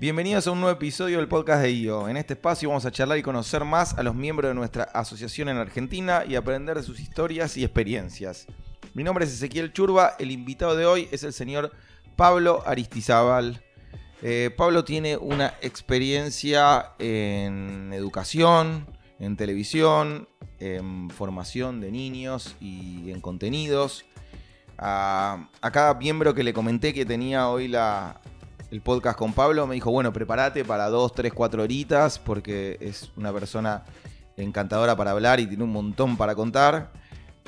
[0.00, 2.08] Bienvenidos a un nuevo episodio del podcast de IO.
[2.08, 5.50] En este espacio vamos a charlar y conocer más a los miembros de nuestra asociación
[5.50, 8.46] en Argentina y aprender de sus historias y experiencias.
[8.94, 11.72] Mi nombre es Ezequiel Churba, el invitado de hoy es el señor
[12.16, 13.62] Pablo Aristizábal.
[14.22, 18.86] Eh, Pablo tiene una experiencia en educación,
[19.18, 20.30] en televisión,
[20.60, 24.06] en formación de niños y en contenidos.
[24.78, 28.18] A, a cada miembro que le comenté que tenía hoy la,
[28.70, 33.10] el podcast con Pablo, me dijo, bueno, prepárate para dos, tres, cuatro horitas, porque es
[33.16, 33.84] una persona
[34.36, 36.92] encantadora para hablar y tiene un montón para contar.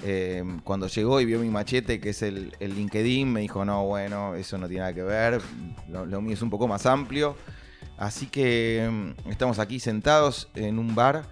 [0.05, 3.85] Eh, cuando llegó y vio mi machete, que es el, el, LinkedIn, me dijo, no,
[3.87, 5.41] bueno, eso no tiene nada que ver,
[5.89, 7.37] lo, lo mío es un poco más amplio.
[7.97, 11.25] Así que mm, estamos aquí sentados en un bar,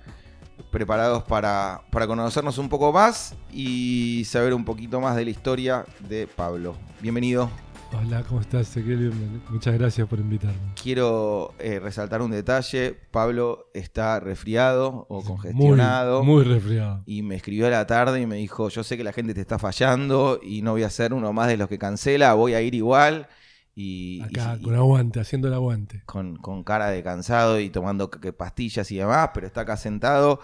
[0.71, 5.85] preparados para, para conocernos un poco más y saber un poquito más de la historia
[6.09, 6.77] de Pablo.
[7.01, 7.51] Bienvenido.
[7.93, 9.13] Hola, ¿cómo estás, Ezequiel?
[9.49, 10.75] Muchas gracias por invitarme.
[10.81, 12.97] Quiero eh, resaltar un detalle.
[13.11, 16.23] Pablo está resfriado o congestionado.
[16.23, 17.03] Muy, muy, resfriado.
[17.07, 19.41] Y me escribió a la tarde y me dijo, yo sé que la gente te
[19.41, 22.63] está fallando y no voy a ser uno más de los que cancela, voy a
[22.63, 23.27] ir igual.
[23.75, 26.03] Y, Acá, y, con aguante, haciendo el aguante.
[26.07, 30.41] Con, con, cara de cansado y tomando pastillas y demás, pero está acá sentado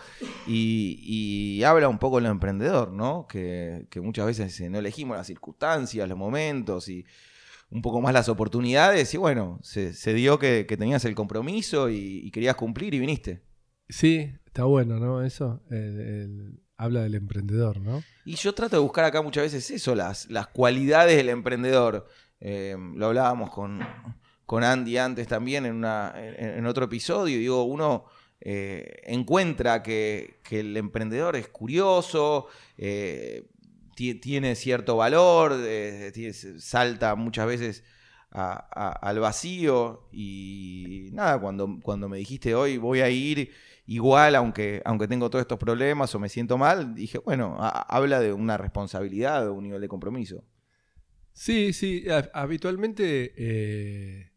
[0.49, 3.27] y, y habla un poco lo emprendedor, ¿no?
[3.29, 7.05] Que, que muchas veces no elegimos las circunstancias, los momentos y
[7.71, 11.91] un poco más las oportunidades y bueno, se, se dio que, que, tenías el compromiso
[11.91, 13.43] y, y, querías cumplir y viniste.
[13.89, 15.23] Sí, está bueno, ¿no?
[15.23, 18.03] Eso el, el, habla del emprendedor, ¿no?
[18.25, 22.09] Y yo trato de buscar acá muchas veces eso, las, las cualidades del emprendedor.
[22.41, 23.81] Eh, lo hablábamos con,
[24.45, 27.39] con, Andy antes también en, una, en, en otro episodio.
[27.39, 28.07] Digo, uno
[28.41, 33.49] eh, encuentra que, que, el emprendedor es curioso, eh,
[33.97, 37.85] tiene cierto valor, eh, salta muchas veces
[38.31, 43.51] al vacío y nada, cuando, cuando me dijiste hoy voy a ir
[43.87, 48.35] igual aunque, aunque tengo todos estos problemas o me siento mal, dije, bueno, habla de
[48.35, 50.45] una responsabilidad, de un nivel de compromiso.
[51.33, 52.05] Sí, sí,
[52.35, 54.33] habitualmente eh,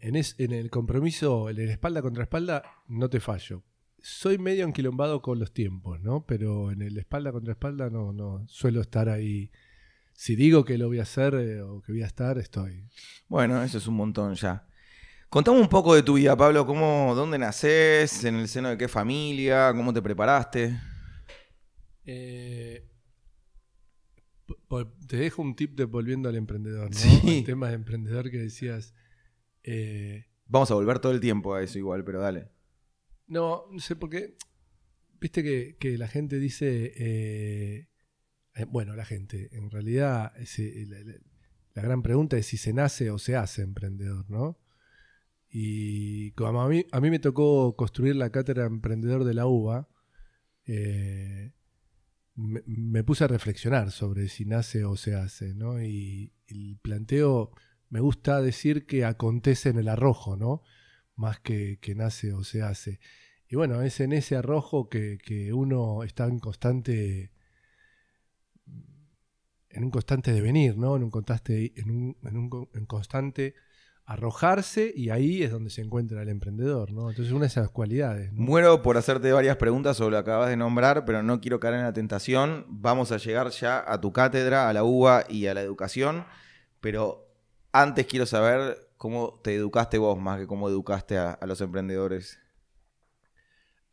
[0.00, 3.64] en, el compromiso, en el espalda contra espalda, no te fallo
[4.06, 6.24] soy medio enquilombado con los tiempos, ¿no?
[6.26, 9.50] Pero en el espalda contra espalda no, no suelo estar ahí.
[10.12, 12.88] Si digo que lo voy a hacer eh, o que voy a estar, estoy.
[13.26, 14.64] Bueno, eso es un montón ya.
[15.28, 16.64] Contame un poco de tu vida, Pablo.
[16.64, 18.22] ¿Cómo, ¿Dónde naces?
[18.22, 19.72] ¿En el seno de qué familia?
[19.74, 20.78] ¿Cómo te preparaste?
[22.04, 22.86] Eh,
[25.08, 26.96] te dejo un tip de volviendo al emprendedor, ¿no?
[26.96, 27.38] Sí.
[27.38, 28.94] El tema de emprendedor que decías.
[29.64, 32.54] Eh, Vamos a volver todo el tiempo a eso igual, pero dale.
[33.26, 34.36] No, no sé por qué.
[35.20, 36.92] Viste que, que la gente dice.
[36.96, 37.88] Eh,
[38.54, 39.48] eh, bueno, la gente.
[39.52, 40.32] En realidad,
[41.74, 44.58] la, gran pregunta es si se nace o se hace emprendedor, ¿no?
[45.48, 49.88] Y como a mí, a mí me tocó construir la cátedra emprendedor de la UBA,
[50.66, 51.52] eh,
[52.34, 55.82] me, me, puse a reflexionar sobre si nace o se hace, ¿no?
[55.82, 57.52] Y el planteo,
[57.88, 60.62] me gusta decir que acontece en el arrojo, ¿no?
[61.16, 63.00] Más que, que, nace o se hace.
[63.48, 67.32] Y bueno, es en ese arrojo que, que, uno está en constante
[69.76, 70.96] en un constante devenir, ¿no?
[70.96, 73.54] En un constante, en un, en constante
[74.06, 77.10] arrojarse y ahí es donde se encuentra el emprendedor, ¿no?
[77.10, 78.32] Entonces una de esas cualidades.
[78.32, 81.74] Muero por hacerte varias preguntas sobre lo que acabas de nombrar, pero no quiero caer
[81.74, 82.64] en la tentación.
[82.68, 86.24] Vamos a llegar ya a tu cátedra, a la UBA y a la educación,
[86.80, 87.28] pero
[87.72, 92.38] antes quiero saber ¿Cómo te educaste vos más que cómo educaste a, los emprendedores?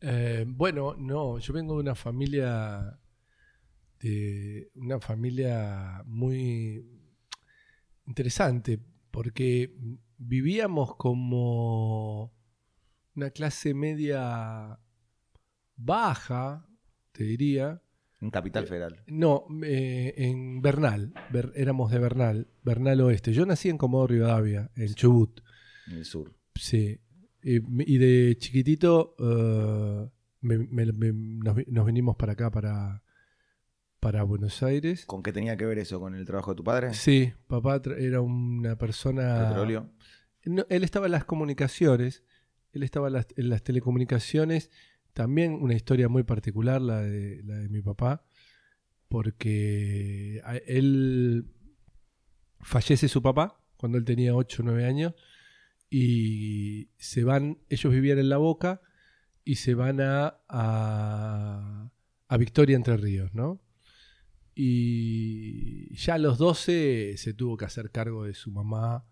[0.00, 2.98] Eh, bueno, no, yo vengo de una familia
[4.00, 6.86] de una familia muy
[8.06, 8.78] interesante
[9.10, 9.74] porque
[10.18, 12.34] vivíamos como
[13.14, 14.78] una clase media
[15.76, 16.66] baja,
[17.12, 17.80] te diría,
[18.20, 18.94] en Capital Federal.
[18.94, 21.12] Eh, no, eh, en Bernal.
[21.30, 23.32] Ber, éramos de Bernal, Bernal Oeste.
[23.32, 25.40] Yo nací en Comodoro Rivadavia, en Chubut.
[25.86, 26.34] En el sur.
[26.54, 27.00] Sí.
[27.42, 27.56] Y,
[27.92, 33.02] y de chiquitito uh, me, me, me, nos, nos, venimos para acá, para,
[34.00, 35.04] para Buenos Aires.
[35.04, 36.00] ¿Con qué tenía que ver eso?
[36.00, 36.94] ¿Con el trabajo de tu padre?
[36.94, 39.48] Sí, papá era una persona...
[39.48, 39.90] ¿Petróleo?
[40.46, 42.22] No, él estaba en las comunicaciones,
[42.72, 44.70] él estaba en las, en las telecomunicaciones
[45.14, 48.24] también una historia muy particular la de, la de mi papá,
[49.08, 51.46] porque él
[52.60, 55.14] fallece su papá cuando él tenía 8 o 9 años
[55.88, 58.80] y se van, ellos vivían en La Boca
[59.44, 61.92] y se van a, a,
[62.28, 63.60] a Victoria Entre Ríos, ¿no?
[64.54, 69.04] Y ya a los 12 se tuvo que hacer cargo de su mamá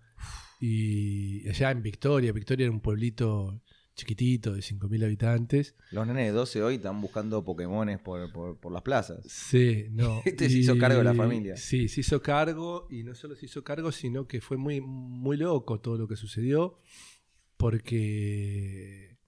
[0.61, 3.61] Y allá en Victoria, Victoria era un pueblito
[3.95, 5.75] chiquitito de 5.000 habitantes.
[5.91, 9.21] Los nenes de 12 hoy están buscando Pokémones por, por, por las plazas.
[9.27, 10.23] Sí, no.
[10.25, 11.57] Este se hizo cargo de la familia.
[11.57, 15.37] Sí, se hizo cargo y no solo se hizo cargo, sino que fue muy, muy
[15.37, 16.79] loco todo lo que sucedió
[17.57, 19.19] porque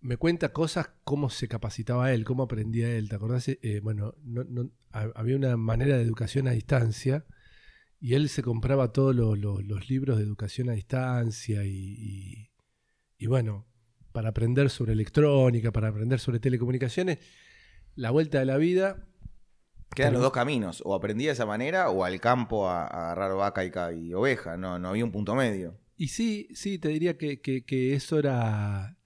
[0.00, 3.08] me cuenta cosas, cómo se capacitaba él, cómo aprendía él.
[3.08, 3.48] ¿Te acordás?
[3.48, 7.24] Eh, bueno, no, no, había una manera de educación a distancia
[8.02, 12.50] y él se compraba todos los, libros de educación a distancia y, y,
[13.16, 13.64] y, bueno,
[14.10, 17.20] para aprender sobre electrónica, para aprender sobre telecomunicaciones,
[17.94, 19.06] la vuelta de la vida.
[19.94, 23.36] Quedan los dos caminos, o aprendía de esa manera o al campo a, a agarrar
[23.36, 25.78] vaca y, y, oveja, no, no había un punto medio.
[25.96, 28.96] Y sí, sí, te diría que, que, que eso era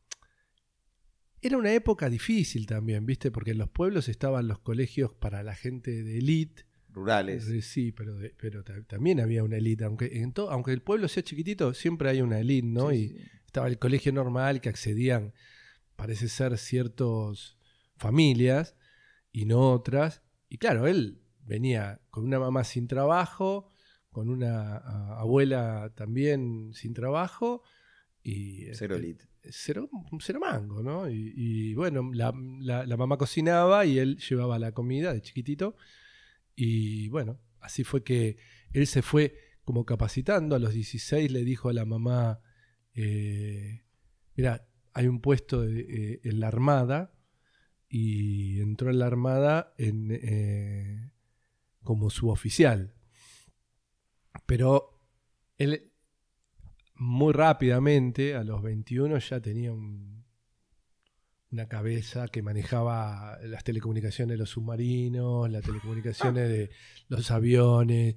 [1.42, 3.30] era una época difícil también, ¿viste?
[3.30, 6.65] Porque en los pueblos estaban los colegios para la gente de élite.
[6.96, 7.46] Rurales.
[7.48, 9.84] Eh, Sí, pero, de- pero ta- también había una élite.
[9.84, 12.90] Aunque, en to- aunque el pueblo sea chiquitito, siempre hay una élite, ¿no?
[12.90, 13.16] Sí, y sí.
[13.44, 15.32] estaba el colegio normal que accedían,
[15.94, 17.56] parece ser, ciertas
[17.96, 18.74] familias
[19.30, 20.22] y no otras.
[20.48, 23.70] Y claro, él venía con una mamá sin trabajo,
[24.10, 27.62] con una a- abuela también sin trabajo.
[28.22, 29.24] Y, Cero este, elite.
[29.50, 29.88] cero,
[30.20, 31.08] cero mango, ¿no?
[31.10, 35.76] Y, y, bueno, la, la- la mamá cocinaba y él llevaba la comida de chiquitito.
[36.56, 38.38] Y bueno, así fue que
[38.72, 40.56] él se fue como capacitando.
[40.56, 42.40] A los 16 le dijo a la mamá,
[42.94, 43.84] eh,
[44.34, 47.12] mira, hay un puesto eh, en la Armada
[47.88, 51.12] y entró en la Armada en, eh,
[51.82, 52.94] como suboficial.
[54.46, 55.00] Pero
[55.58, 55.92] él
[56.94, 60.15] muy rápidamente, a los 21, ya tenía un-
[61.56, 66.70] una cabeza que manejaba las telecomunicaciones de los submarinos, las telecomunicaciones de
[67.08, 68.14] los aviones.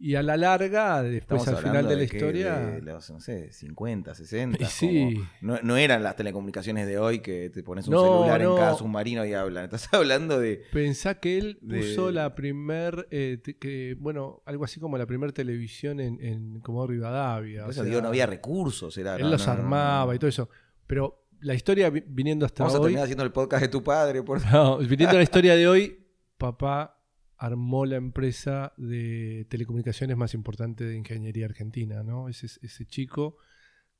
[0.00, 2.54] Y a la larga, después Estamos al final de la historia...
[2.56, 4.62] de los, no sé, 50, 60.
[4.62, 5.14] Y sí.
[5.16, 8.52] como- no, no eran las telecomunicaciones de hoy que te pones un No, celular no.
[8.54, 9.64] en cada submarino y hablan.
[9.64, 10.62] Estás hablando de.
[10.72, 15.32] Pensá que él de- puso la primer, eh, que, bueno, algo así como la primer
[15.32, 17.62] televisión en, en Comodoro Rivadavia.
[17.62, 18.96] Por o eso sea, digo, no había recursos.
[18.98, 20.48] Era, él los armaba y todo eso.
[20.86, 22.84] Pero la historia vi- viniendo hasta Vamos a hoy...
[22.86, 24.22] terminar haciendo el podcast de tu padre.
[24.22, 24.44] Por...
[24.50, 26.06] No, viniendo a la historia de hoy,
[26.36, 26.94] papá
[27.36, 32.28] armó la empresa de telecomunicaciones más importante de ingeniería argentina, ¿no?
[32.28, 33.36] Ese, ese chico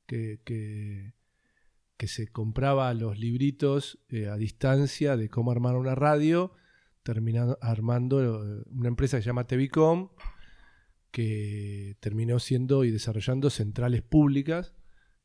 [0.05, 1.13] que, que,
[1.95, 6.51] que se compraba los libritos eh, a distancia de cómo armar una radio,
[7.03, 10.09] terminando armando eh, una empresa que se llama Tevicom,
[11.11, 14.73] que terminó siendo y desarrollando centrales públicas,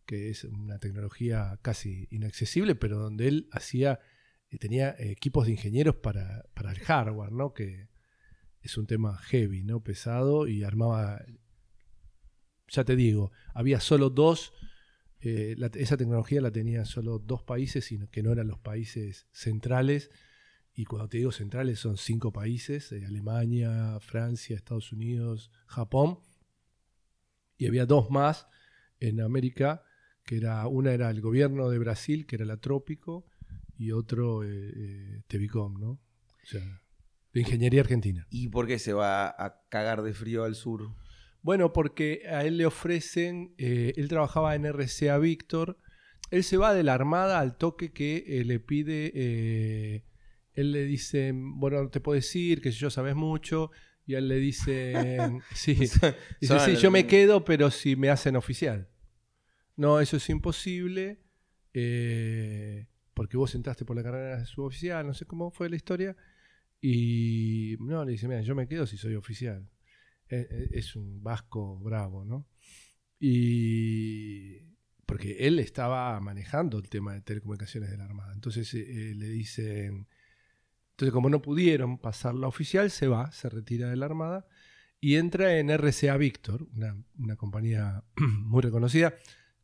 [0.05, 4.01] que es una tecnología casi inaccesible, pero donde él hacía
[4.51, 7.53] y tenía equipos de ingenieros para, para el hardware, ¿no?
[7.53, 7.89] Que
[8.61, 9.83] es un tema heavy, ¿no?
[9.83, 11.23] Pesado y armaba,
[12.69, 14.53] ya te digo, había solo dos,
[15.21, 20.11] eh, esa tecnología la tenía solo dos países, sino que no eran los países centrales.
[20.73, 26.21] Y cuando te digo centrales son cinco países, eh, Alemania, Francia, Estados Unidos, Japón.
[27.56, 28.47] Y había dos más
[29.01, 29.83] en América,
[30.25, 33.26] que era una era el gobierno de Brasil, que era la Trópico,
[33.76, 35.91] y otro eh, eh, Tevicom, ¿no?
[35.91, 36.82] O sea,
[37.34, 38.27] de ingeniería argentina.
[38.31, 40.91] ¿Y por qué se va a cagar de frío al sur?
[41.43, 45.77] Bueno, porque a él le ofrecen, eh, él trabajaba en RCA Víctor,
[46.31, 50.05] él se va de la Armada al toque que eh, le pide, eh,
[50.55, 53.72] él le dice, bueno, no te puedo decir, que yo sabes mucho,
[54.06, 58.89] y él le dicen, sí, dice, sí, yo me quedo, pero si me hacen oficial.
[59.77, 61.21] No, eso es imposible,
[61.73, 66.17] eh, porque vos entraste por la carrera de suboficial, no sé cómo fue la historia,
[66.81, 69.69] y no, le dice, mira, yo me quedo si soy oficial.
[70.29, 72.47] Eh, eh, Es un vasco bravo, ¿no?
[73.19, 74.61] Y
[75.07, 78.33] porque él estaba manejando el tema de telecomunicaciones de la Armada.
[78.35, 80.09] Entonces le dicen,
[80.93, 84.47] entonces como no pudieron pasar la oficial, se va, se retira de la Armada
[85.01, 86.67] y entra en RCA Víctor,
[87.19, 89.15] una compañía muy reconocida.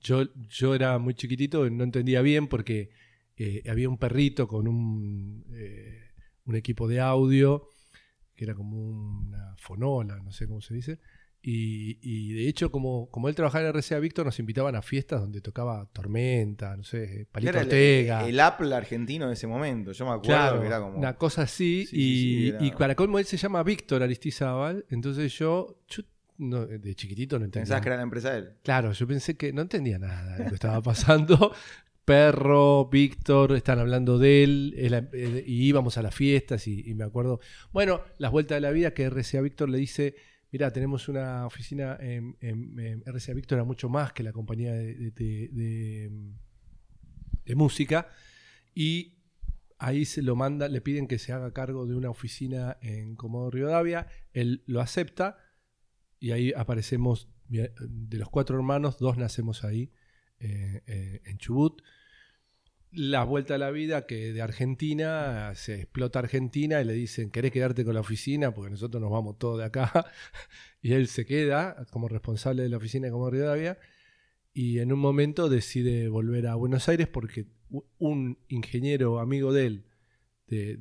[0.00, 2.90] Yo, yo era muy chiquitito y no entendía bien porque
[3.36, 6.00] eh, había un perrito con un, eh,
[6.46, 7.68] un equipo de audio
[8.34, 10.98] que era como una fonola, no sé cómo se dice.
[11.42, 15.22] Y, y de hecho, como, como él trabajaba en RCA Víctor, nos invitaban a fiestas
[15.22, 18.28] donde tocaba Tormenta, no sé, Palito Era el, Ortega.
[18.28, 19.92] el Apple argentino de ese momento.
[19.92, 20.98] Yo me acuerdo Claro, que era como.
[20.98, 21.86] una cosa así.
[21.86, 24.84] Sí, sí, y, sí, era- y para colmo él se llama Víctor Aristizábal.
[24.90, 26.02] Entonces yo, yo
[26.40, 27.62] no- de chiquitito no entendía.
[27.64, 28.50] Pensabas que era la empresa de él.
[28.62, 31.52] Claro, yo pensé que no entendía nada de lo que estaba pasando.
[32.04, 36.94] Perro, Víctor, están hablando de él, él, eh, y íbamos a las fiestas y, y
[36.94, 37.38] me acuerdo,
[37.72, 40.16] bueno, las vueltas de la vida que RCA Víctor le dice,
[40.50, 45.12] mira, tenemos una oficina en, en, RCA Víctor, era mucho más que la compañía de,
[45.12, 46.10] de,
[47.44, 48.08] de, música,
[48.74, 49.18] y
[49.78, 53.50] ahí se lo manda, le piden que se haga cargo de una oficina en Comodoro
[53.50, 55.38] Rivadavia, él lo acepta,
[56.20, 59.90] y ahí aparecemos, de los cuatro hermanos, dos nacemos ahí,
[60.38, 61.82] eh, eh, en Chubut
[62.92, 67.52] la vuelta a la vida que de Argentina se explota Argentina y le dicen, ¿querés
[67.52, 68.52] quedarte con la oficina?
[68.52, 69.92] Porque nosotros nos vamos todos de acá.
[70.82, 73.78] y él se queda como responsable de la oficina Comodoro Rivadavia
[74.52, 77.46] y en un momento decide volver a Buenos Aires porque
[77.98, 79.84] un ingeniero amigo de él
[80.48, 80.76] de,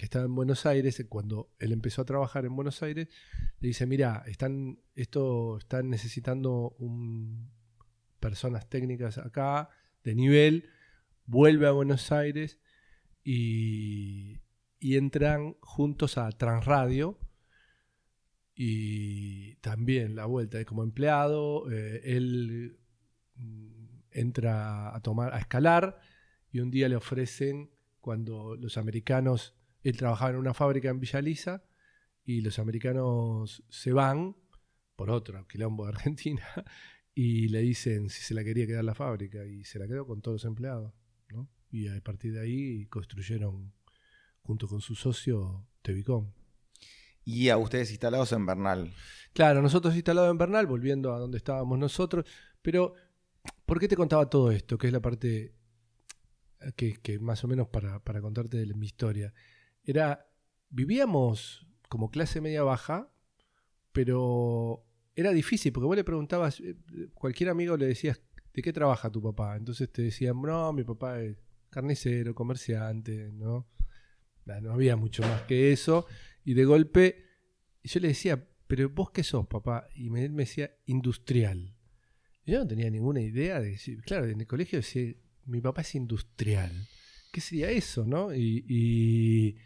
[0.00, 3.08] que estaba en Buenos Aires, cuando él empezó a trabajar en Buenos Aires,
[3.58, 6.74] le dice, mira, están, esto, están necesitando
[8.18, 9.68] personas técnicas acá
[10.02, 10.70] de nivel,
[11.26, 12.58] vuelve a Buenos Aires
[13.22, 14.40] y,
[14.80, 17.18] entran juntos a Transradio
[18.54, 22.78] y también la vuelta como empleado, eh, él
[23.34, 26.00] mm, entra a tomar a escalar
[26.50, 31.62] y un día le ofrecen cuando los americanos él trabajaba en una fábrica en Villa
[32.24, 34.36] y los americanos se van
[34.96, 36.46] por otro quilombo de Argentina
[37.14, 40.20] y le dicen si se la quería quedar la fábrica y se la quedó con
[40.20, 40.92] todos los empleados.
[41.30, 41.48] ¿no?
[41.70, 43.72] Y a partir de ahí construyeron,
[44.42, 46.32] junto con su socio, Tevicom.
[47.24, 48.92] Y a ustedes instalados en Bernal.
[49.32, 52.26] Claro, nosotros instalados en Bernal, volviendo a donde estábamos nosotros.
[52.60, 52.94] Pero,
[53.66, 54.76] ¿por qué te contaba todo esto?
[54.78, 55.54] Que es la parte
[56.76, 59.32] que, que más o menos para, para contarte de mi historia.
[59.84, 60.26] Era,
[60.68, 63.12] vivíamos como clase media baja,
[63.92, 66.76] pero era difícil, porque vos le preguntabas, eh,
[67.14, 68.20] cualquier amigo le decías,
[68.54, 69.56] ¿de qué trabaja tu papá?
[69.56, 71.36] Entonces te decían, no, mi papá es
[71.68, 73.66] carnicero, comerciante, ¿no?
[74.62, 76.06] No había mucho más que eso.
[76.44, 77.24] Y de golpe,
[77.84, 79.88] yo le decía, ¿pero vos qué sos, papá?
[79.94, 81.76] Y él me decía, industrial.
[82.46, 85.14] yo no tenía ninguna idea de decir, claro, en el colegio decía,
[85.46, 86.72] mi papá es industrial.
[87.32, 88.34] ¿Qué sería eso, no?
[88.34, 89.56] y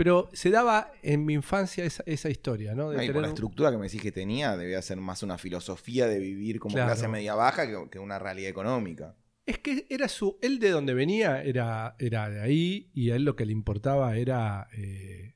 [0.00, 2.88] pero se daba en mi infancia esa, historia, ¿no?
[2.88, 6.18] De por la estructura que me decís que tenía, debía ser más una filosofía de
[6.18, 9.14] vivir como clase media baja que, una realidad económica.
[9.44, 10.38] Es que era su.
[10.40, 14.16] Él de donde venía era, era de ahí y a él lo que le importaba
[14.16, 15.34] era eh,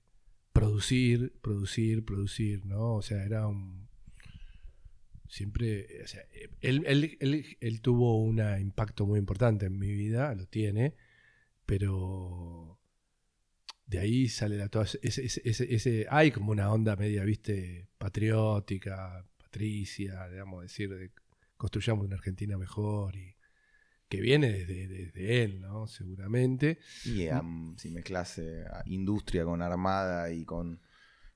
[0.54, 2.94] producir, producir, producir, ¿no?
[2.94, 3.90] O sea, era un.
[5.28, 5.88] Siempre.
[6.02, 6.22] O sea,
[6.62, 7.18] él,
[7.60, 10.94] él tuvo un impacto muy importante en mi vida, lo tiene,
[11.66, 12.73] pero
[13.86, 20.28] de ahí sale la, toda ese, ese, hay como una onda media, viste, patriótica, patricia,
[20.28, 21.12] digamos, decir,
[21.56, 23.36] construyamos una Argentina mejor y
[24.08, 25.86] que viene desde, él, ¿no?
[25.86, 26.78] Seguramente.
[27.04, 27.26] Y
[27.76, 28.40] si mezclas
[28.86, 30.80] industria con armada y con,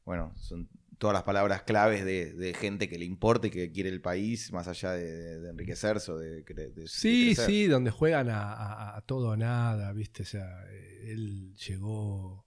[0.05, 4.01] bueno, son todas las palabras claves de, gente que le importa y que quiere el
[4.01, 6.45] país, más allá de, enriquecerse o de,
[6.87, 10.25] Sí, sí, donde juegan a, todo o nada, ¿viste?
[10.25, 10.65] O sea,
[11.05, 12.47] él llegó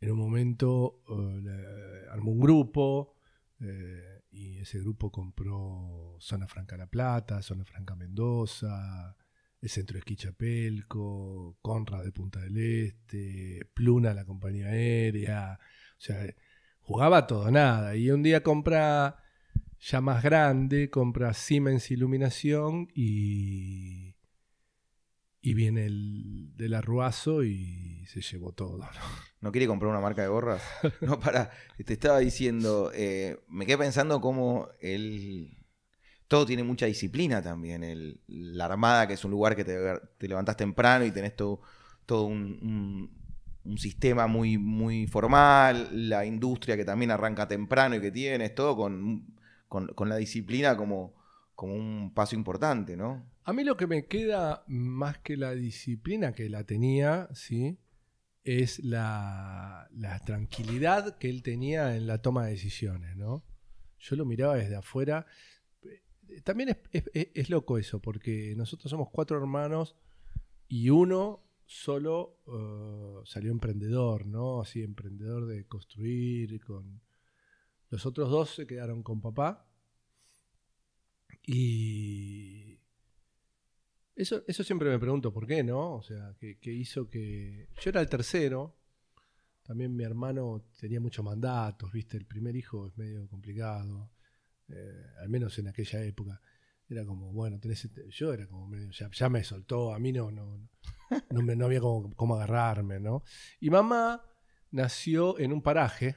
[0.00, 3.14] en un momento, eh, armó un grupo
[3.60, 9.16] eh, y ese grupo compró Zona Franca La Plata, Zona Franca Mendoza,
[9.60, 16.00] el Centro de Esquí Chapelco, Conrad de Punta del Este, Pluna, la compañía aérea, o
[16.00, 16.26] sea
[16.90, 17.94] jugaba todo, nada.
[17.94, 19.22] Y un día compra,
[19.78, 24.16] ya más grande, compra Siemens Iluminación y,
[25.40, 28.78] y viene el del arruazo y se llevó todo.
[28.78, 28.88] ¿no?
[29.40, 30.62] ¿No quiere comprar una marca de gorras?
[31.00, 31.52] No, para,
[31.86, 35.58] te estaba diciendo, eh, me quedé pensando cómo él...
[36.26, 37.84] Todo tiene mucha disciplina también.
[37.84, 39.78] El, la Armada, que es un lugar que te,
[40.18, 41.60] te levantás temprano y tenés todo,
[42.04, 43.19] todo un, un
[43.76, 49.34] sistema muy, muy formal, la industria que también arranca temprano y que tienes, todo con,
[49.68, 51.14] con, la disciplina como,
[51.54, 53.24] como un paso importante, ¿no?
[53.44, 57.78] A mí lo que me queda más que la disciplina que la tenía, ¿sí?
[58.42, 63.44] Es la, la tranquilidad que él tenía en la toma de decisiones, ¿no?
[63.98, 65.26] Yo lo miraba desde afuera.
[66.44, 69.96] También es, es loco eso, porque nosotros somos cuatro hermanos
[70.68, 74.60] y uno solo uh, salió emprendedor, ¿no?
[74.60, 76.60] Así, emprendedor de construir.
[76.60, 77.00] Con...
[77.90, 79.68] Los otros dos se quedaron con papá.
[81.46, 82.80] Y
[84.16, 85.94] eso, eso siempre me pregunto por qué, ¿no?
[85.94, 87.68] O sea, ¿qué, hizo que...
[87.80, 88.76] Yo era el tercero.
[89.62, 92.16] También mi hermano tenía muchos mandatos, ¿viste?
[92.16, 94.10] El primer hijo es medio complicado.
[94.68, 96.42] Eh, al menos en aquella época.
[96.90, 100.30] Era como, bueno, tenés este, yo era como medio, ya, me soltó, a mí no,
[100.30, 100.68] no,
[101.30, 103.22] no, me, no había cómo, agarrarme, ¿no?
[103.60, 104.24] Y mamá
[104.70, 106.16] nació en un paraje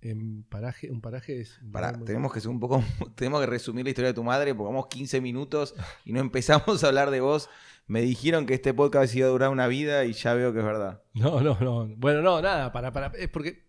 [0.00, 1.58] En paraje, un paraje es.
[1.62, 2.82] un Pará, tenemos que ser un poco,
[3.16, 6.82] tenemos que resumir la historia de tu madre, porque vamos 15 minutos y no empezamos
[6.84, 7.48] a hablar de vos.
[7.88, 10.64] Me dijeron que este podcast iba a durar una vida y ya veo que es
[10.64, 11.02] verdad.
[11.14, 11.88] No, no, no.
[11.96, 13.06] Bueno, no, nada, para, para.
[13.18, 13.66] Es porque.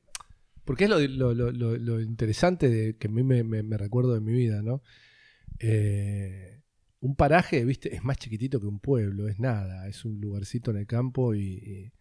[0.65, 3.77] Porque es lo, lo- lo- lo- lo interesante de que a mí me, me- me
[3.77, 4.83] recuerdo de mi vida, ¿no?
[5.59, 6.61] Eh,
[7.01, 10.77] un paraje, viste, es más chiquitito que un pueblo, es nada, es un lugarcito en
[10.77, 11.93] el campo y, y,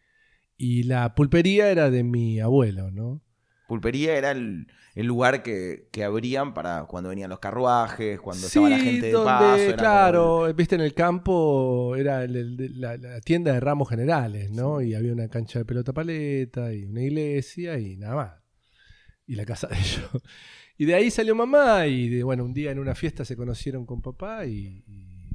[0.56, 3.22] y la pulpería era de mi abuelo, ¿no?
[3.68, 8.70] Pulpería era el, el lugar que, que abrían para cuando venían los carruajes, cuando estaba
[8.70, 9.56] la gente de paso.
[9.64, 13.88] era como claro, viste, en el campo era el- el- la, la tienda de ramos
[13.90, 14.80] generales, ¿no?
[14.80, 18.32] Y había una cancha de pelota paleta y una iglesia y nada más.
[19.26, 20.10] Y la casa de ellos.
[20.78, 23.84] Y de ahí salió mamá y, de, bueno, un día en una fiesta se conocieron
[23.84, 25.28] con papá y, y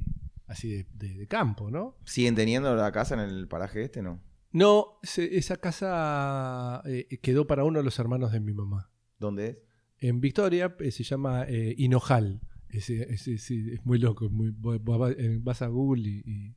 [0.46, 1.96] así de, de- de campo, ¿no?
[2.04, 4.20] ¿Siguen teniendo la casa en el paraje este, no?
[4.52, 8.90] No, se- esa casa eh, quedó para uno de los hermanos de mi mamá.
[9.18, 9.56] ¿Dónde es?
[9.98, 12.40] En Victoria eh, se llama eh, Hinojal.
[12.70, 14.24] Ese- sí, es muy loco.
[14.26, 16.56] es muy- va- va- vas a Google y, y-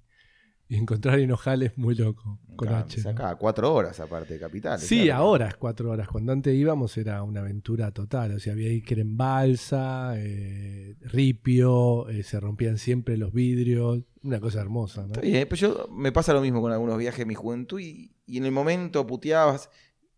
[0.70, 2.40] y encontrar Hinojal es muy loco.
[2.58, 3.08] Con H.
[3.08, 4.80] acá, cuatro horas aparte de Capital.
[4.80, 5.22] Sí, claro.
[5.22, 6.08] ahora es cuatro horas.
[6.08, 8.34] Cuando antes íbamos era una aventura total.
[8.34, 14.00] O sea, había que ir en balsa, eh, ripio, eh, se rompían siempre los vidrios.
[14.24, 15.08] Una cosa hermosa, ¿no?
[15.08, 18.12] Está bien, pero yo me pasa lo mismo con algunos viajes de mi juventud y,
[18.26, 19.70] y en el momento puteabas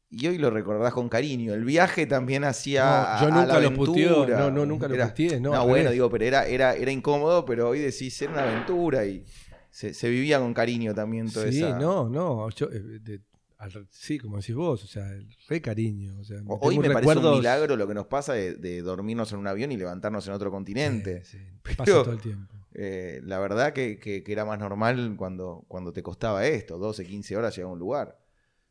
[0.09, 1.53] y hoy lo recordás con cariño.
[1.53, 3.85] El viaje también hacía No, yo a- a nunca la lo aventura.
[3.91, 7.45] puteo, no, no, nunca lo Era- puteé, no, bueno, digo, pero era, era, era incómodo,
[7.45, 9.23] pero hoy decís, era una aventura y
[9.69, 11.77] se, se vivía con cariño también toda Sí, esa...
[11.79, 12.49] no, no.
[12.49, 13.21] yo, eh, de-
[13.57, 16.17] al- sí, como decís vos, o sea, el re cariño.
[16.19, 19.39] O sea, Hoy me parece un milagro lo que nos pasa de, de dormirnos en
[19.39, 21.23] un avión y levantarnos en otro continente.
[21.25, 21.45] Sí, sí,
[21.77, 22.55] pasa todo el tiempo.
[22.73, 27.05] Eh, la verdad que, que- que era más normal cuando, cuando te costaba esto, 12,
[27.05, 28.17] 15 horas llegar a un lugar.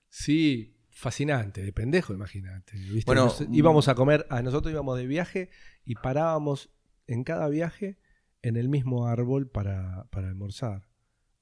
[0.09, 2.73] Sí, fascinante, de pendejo, imagínate.
[3.07, 3.55] Bueno, Nos- mm.
[3.55, 5.51] íbamos a comer, a nosotros íbamos de viaje
[5.85, 6.71] y parábamos
[7.07, 7.99] en cada viaje
[8.43, 10.88] en el mismo árbol para, para almorzar.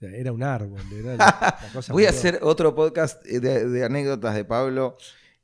[0.00, 3.84] Era un árbol, era la, la cosa Voy a hacer otro podcast eh, de, de
[3.84, 4.96] anécdotas de Pablo,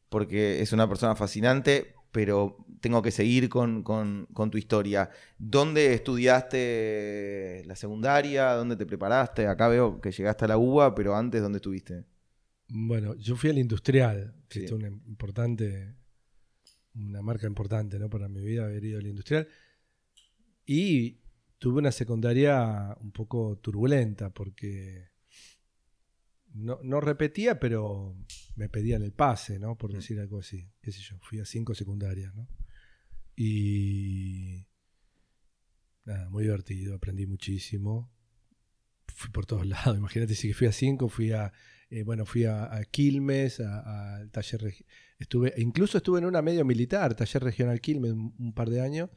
[0.09, 5.09] porque es una persona fascinante, pero tengo que seguir con, con- con tu historia.
[5.39, 8.53] ¿Dónde estudiaste la secundaria?
[8.53, 9.47] ¿Dónde te preparaste?
[9.47, 12.05] Acá veo que llegaste a la UBA, pero antes, ¿dónde estuviste?
[12.69, 14.65] Bueno, yo fui al industrial, que Sí.
[14.67, 15.95] es una importante,
[16.95, 18.11] una marca importante ¿no?
[18.11, 19.49] para mi vida haber ido al industrial.
[20.67, 21.22] Y
[21.63, 25.11] tuve una secundaria un poco turbulenta porque
[26.55, 28.17] no, no repetía, pero
[28.57, 29.79] me pedían el pase, ¿no?
[29.79, 29.95] Por Mm.
[29.95, 30.69] decir algo así.
[30.81, 32.49] Qué sé yo, fui a cinco secundarias, ¿no?
[33.37, 34.67] Y
[36.05, 38.11] nada, muy divertido, aprendí muchísimo.
[39.15, 41.53] Fui por todos lados, imagínate si fui a cinco, fui a
[41.91, 44.75] eh, bueno, fui a, a Quilmes, a- al taller
[45.17, 49.11] estuve, incluso estuve en una medio militar, taller regional Quilmes, un, un par de años.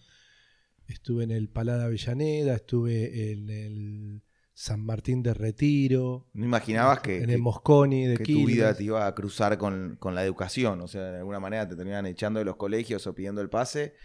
[0.87, 4.21] Estuve en el Palada Avellaneda, estuve en el
[4.53, 8.83] San Martín de Retiro, No imaginabas que, en el Mosconi de que tu vida te
[8.85, 10.79] iba a cruzar con, con la educación.
[10.81, 13.95] O sea, de alguna manera te terminaban echando de los colegios o pidiendo el pase.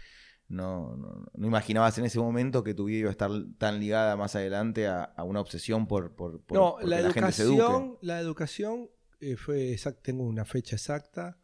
[0.49, 4.17] No, no, no imaginabas en ese momento que tu vida iba a estar tan ligada
[4.17, 7.61] más adelante a, a una obsesión por, por, por- no, la la, gente se eduque.
[7.61, 8.89] educación, la educación
[9.21, 11.37] eh, fue exacta, tengo una fecha exacta.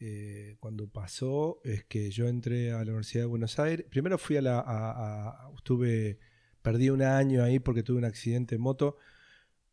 [0.00, 3.86] Eh, cuando pasó es que yo entré a la Universidad de Buenos Aires.
[3.90, 4.58] Primero fui a la.
[4.60, 6.18] a- a- estuve.
[6.62, 8.96] Perdí un año ahí porque tuve un accidente en moto.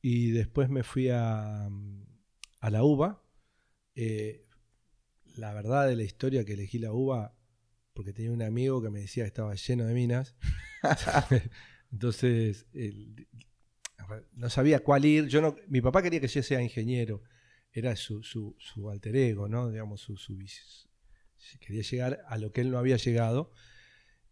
[0.02, 3.24] Y después me fui a, a la UBA.
[3.96, 4.46] Eh,
[5.36, 7.36] la verdad de la historia que elegí la UBA
[7.94, 10.36] porque tenía un amigo que me decía que estaba lleno de minas.
[11.92, 13.28] Entonces, el-
[14.34, 15.28] no sabía cuál ir.
[15.28, 17.22] Yo no, mi papá quería que yo sea ingeniero.
[17.72, 19.70] Era su, su, su alter ego, ¿no?
[19.70, 20.38] Digamos, su, su
[21.60, 23.52] Quería llegar a lo que él no había llegado.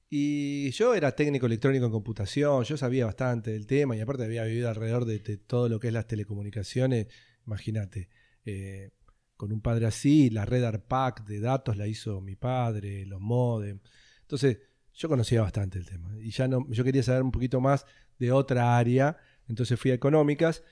[0.09, 4.43] Y yo era técnico electrónico en computación, yo sabía bastante del tema y aparte había
[4.43, 7.07] vivido alrededor de, de todo lo que es las telecomunicaciones.
[7.45, 8.09] Imagínate,
[8.43, 8.89] eh,
[9.35, 13.79] con un padre así, la red ARPAC de datos la hizo mi padre, los modem.
[14.21, 14.57] Entonces,
[14.93, 17.85] yo conocía bastante el tema y ya no, yo quería saber un poquito más
[18.17, 20.63] de otra área, entonces fui a económicas.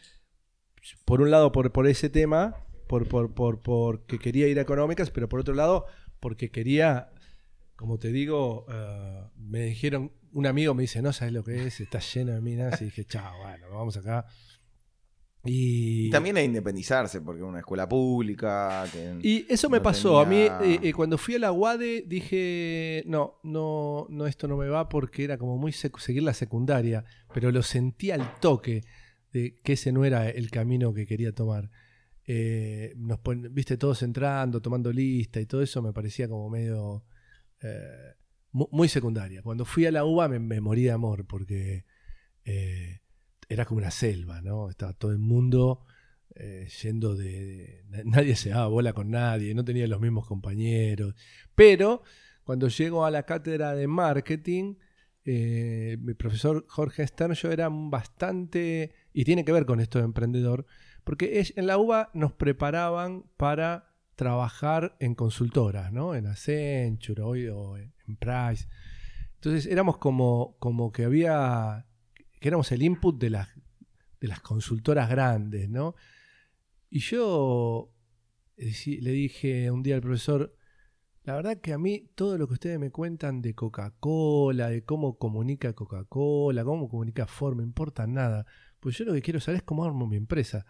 [1.05, 2.55] Por un lado, por, por ese tema,
[2.87, 5.85] por, por, por, porque quería ir a económicas, pero por otro lado,
[6.19, 7.09] porque quería,
[7.75, 11.79] como te digo, eh, me dijeron, un amigo me dice, no sabes lo que es,
[11.79, 14.25] está lleno de minas, y dije, chao, bueno, vamos acá.
[15.43, 18.85] Y, Y también a independizarse, porque es una escuela pública.
[18.91, 20.19] que y eso me no pasó.
[20.19, 24.57] A mí, eh, eh, cuando fui a la UADE, dije, no, no, no, esto no
[24.57, 28.83] me va porque era como muy seguir la secundaria, pero lo sentí al toque
[29.31, 31.69] de que ese no era el camino que quería tomar.
[32.25, 33.19] eh, nos
[33.51, 37.05] viste todos entrando, tomando lista y todo eso me parecía como medio
[37.61, 38.15] eh,
[38.51, 39.41] muy secundaria.
[39.41, 41.85] Cuando fui a la UBA me, morí de amor porque
[42.45, 42.99] eh,
[43.49, 44.69] era como una selva, ¿no?
[44.69, 45.85] Estaba todo el mundo
[46.81, 51.15] yendo de, Nadie se daba bola con nadie, no tenía los mismos compañeros.
[51.55, 52.03] Pero
[52.43, 54.75] cuando llego a la cátedra de marketing,
[55.25, 60.67] mi profesor Jorge Stern, yo era bastante, y tiene que ver con esto de emprendedor,
[61.03, 66.13] porque en la UBA nos preparaban para trabajar en consultoras, ¿no?
[66.13, 68.67] En Accenture o en Price.
[69.33, 71.87] Entonces éramos como, como que había,
[72.39, 73.49] que éramos el input de las,
[74.21, 75.95] de las consultoras grandes, ¿no?
[76.91, 77.91] Y yo
[78.55, 80.55] le dije un día al profesor,
[81.23, 85.17] la verdad que a mí todo lo que ustedes me cuentan de Coca-Cola, de cómo
[85.17, 88.45] comunica Coca-Cola, cómo comunica Ford, me importa nada.
[88.79, 90.65] Pues yo lo que quiero saber es cómo armo mi empresa.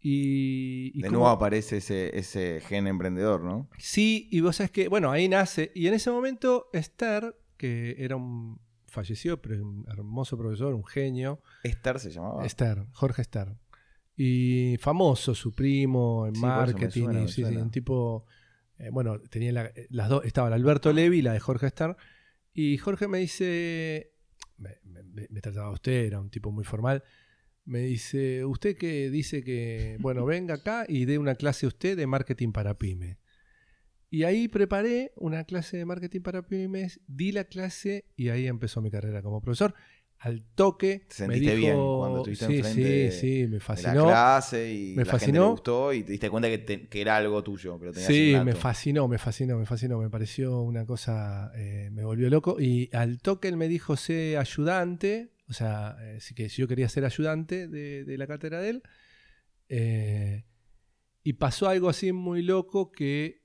[0.00, 3.68] Y, de nuevo aparece ese, ese gen emprendedor, ¿no?
[3.78, 5.72] Sí, y vos sabés que, bueno, ahí nace.
[5.74, 11.42] Y en ese momento, Esther, que era un fallecido, pero un hermoso profesor, un genio.
[11.64, 12.46] Esther se llamaba.
[12.46, 13.56] Esther, Jorge Esther.
[14.16, 17.08] Y famoso, su primo en marketing.
[17.08, 18.24] un tipo.
[18.78, 20.24] Eh, bueno, tenía las dos.
[20.24, 21.96] Estaba el Alberto Levi y la de Jorge Esther.
[22.52, 24.12] Y Jorge me dice.
[24.56, 24.78] Me,
[25.30, 27.02] me trataba usted, era un tipo muy formal
[27.68, 32.06] me dice, usted que dice que, bueno, venga acá y dé una clase usted de
[32.06, 33.18] marketing para pymes.
[34.10, 38.80] Y ahí preparé una clase de marketing para pymes, di la clase y ahí empezó
[38.80, 39.74] mi carrera como profesor.
[40.18, 41.04] Al toque.
[41.08, 43.92] ¿Te sentiste bien cuando estuviste sí, enfrente sí, sí, me fascinó.
[43.92, 45.42] De la clase y me la fascinó.
[45.42, 47.78] Gente gustó y te diste cuenta que, que era algo tuyo.
[47.78, 49.98] Pero sí, me fascinó, me fascinó, me fascinó.
[49.98, 52.58] Me pareció una cosa, eh, me volvió loco.
[52.58, 56.88] Y al toque él me dijo, sé ayudante o sea, eh, que si yo quería
[56.88, 58.82] ser ayudante de, la cátedra de él.
[59.68, 60.44] Eh,
[61.22, 63.42] y pasó algo así muy loco que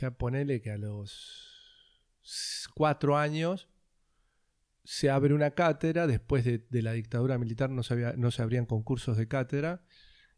[0.00, 1.48] ya ponele que a los
[2.74, 3.68] cuatro años
[4.84, 9.16] se abre una cátedra, después de, la dictadura militar no se, no se abrían concursos
[9.16, 9.84] de cátedra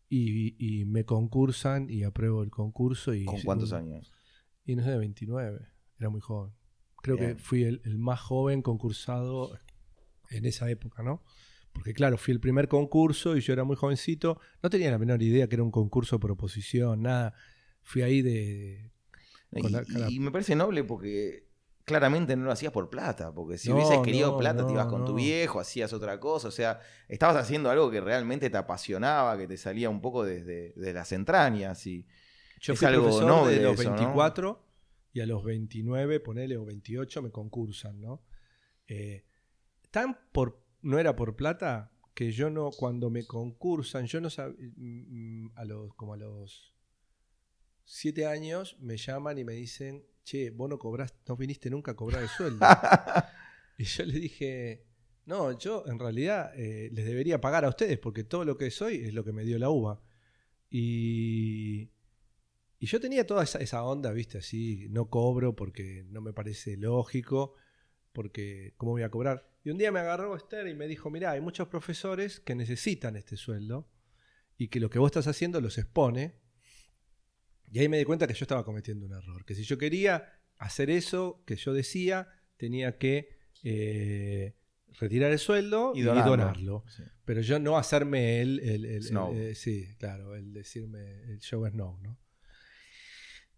[0.09, 3.15] y, me concursan y apruebo el concurso.
[3.15, 4.13] Y, ¿Con cuántos años?
[4.65, 5.61] Y no sé, de 29,
[5.99, 6.53] era muy joven.
[7.03, 9.59] Creo que fui el, el, más joven concursado
[10.37, 11.23] en esa época, ¿no?
[11.73, 15.23] Porque claro, fui el primer concurso y yo era muy jovencito, no tenía la menor
[15.23, 17.35] idea que era un concurso por oposición, nada.
[17.83, 18.93] Fui ahí de...
[20.09, 21.49] y, me parece noble porque
[21.85, 25.15] claramente no lo hacías por plata, porque si hubieses querido plata te ibas con tu
[25.15, 29.57] viejo, hacías otra cosa, o sea, estabas haciendo algo que realmente te apasionaba, que te
[29.57, 32.07] salía un poco desde de las entrañas y
[32.61, 34.65] yo fui algo noble de los 24
[35.13, 38.23] y a los 29, ponele, o 28 me concursan, ¿no?
[38.89, 39.25] Eh,
[39.95, 44.57] tan por, no era por plata que yo no, cuando me concursan, yo no sabía,
[44.77, 46.75] mm, a los, como a los
[47.85, 51.95] siete años me llaman y me dicen, che, vos no cobras, no viniste nunca a
[51.95, 52.67] cobrar el sueldo.
[53.79, 54.85] y yo les dije,
[55.27, 58.97] no, yo en realidad eh, les debería pagar a ustedes porque todo lo que soy
[58.97, 60.03] es lo que me dio la uva.
[60.71, 61.93] Y,
[62.81, 66.77] y yo tenía toda esa, esa onda, viste, así, no cobro porque no me parece
[66.77, 67.55] lógico,
[68.15, 69.47] porque ¿cómo voy a cobrar?
[69.65, 73.17] Y un día me agarró Esther y me dijo, mira, hay muchos profesores que necesitan
[73.17, 73.91] este sueldo
[74.57, 76.37] y que lo que vos estás haciendo los expone.
[77.71, 80.41] Y ahí me di cuenta que yo estaba cometiendo un error, que si yo quería
[80.59, 83.31] hacer eso que yo decía, tenía que
[83.65, 84.55] eh,
[85.01, 86.85] retirar el sueldo y donarlo.
[87.25, 91.99] Pero yo no hacerme el, el, el, sí, claro, el decirme el show es no,
[92.01, 92.21] ¿no?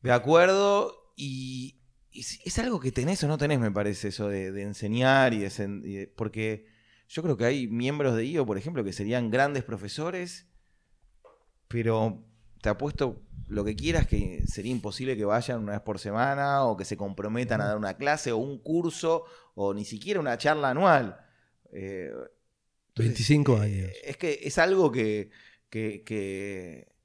[0.01, 1.81] De acuerdo, y
[2.21, 6.67] es, algo que tenés o no tenés, me parece, eso de, enseñar y de, Porque
[7.09, 10.47] yo creo que hay miembros de IO, por ejemplo, que serían grandes profesores,
[11.69, 12.25] pero
[12.61, 16.77] te apuesto lo que quieras que sería imposible que vayan una vez por semana o
[16.77, 19.25] que se comprometan a dar una clase o un curso
[19.55, 21.21] o ni siquiera una charla anual.
[22.97, 23.91] 25 eh, años.
[24.05, 25.31] Es que es algo que,
[25.71, 26.96] que que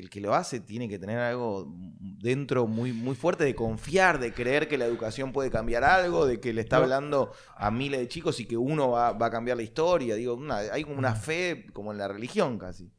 [0.00, 4.32] el que lo hace tiene que tener algo dentro muy, muy fuerte de confiar, de
[4.32, 8.08] creer que la educación puede cambiar algo, de que le está hablando a miles de
[8.08, 10.14] chicos y que uno va, a cambiar la historia.
[10.14, 10.40] Digo,
[10.72, 12.92] hay como una fe como en la religión casi.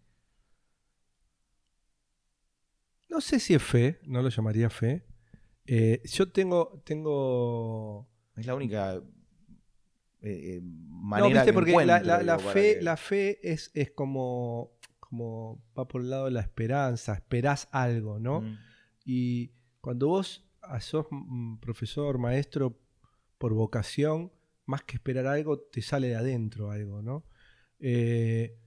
[3.09, 5.05] No sé si es fe, no lo llamaría fe.
[5.65, 8.09] Eh, yo tengo, tengo.
[8.35, 9.01] Es la única
[10.21, 14.76] eh, eh, manera no, porque la, fe, la fe es, es como
[15.09, 18.41] como va por el lado de la esperanza, esperás algo, ¿no?
[18.41, 18.57] Mm.
[19.05, 20.45] Y cuando vos
[20.79, 21.05] sos
[21.61, 22.77] profesor, maestro
[23.37, 24.31] por vocación,
[24.65, 27.23] más que esperar algo, te sale de adentro algo, ¿no?
[27.79, 28.57] Eh,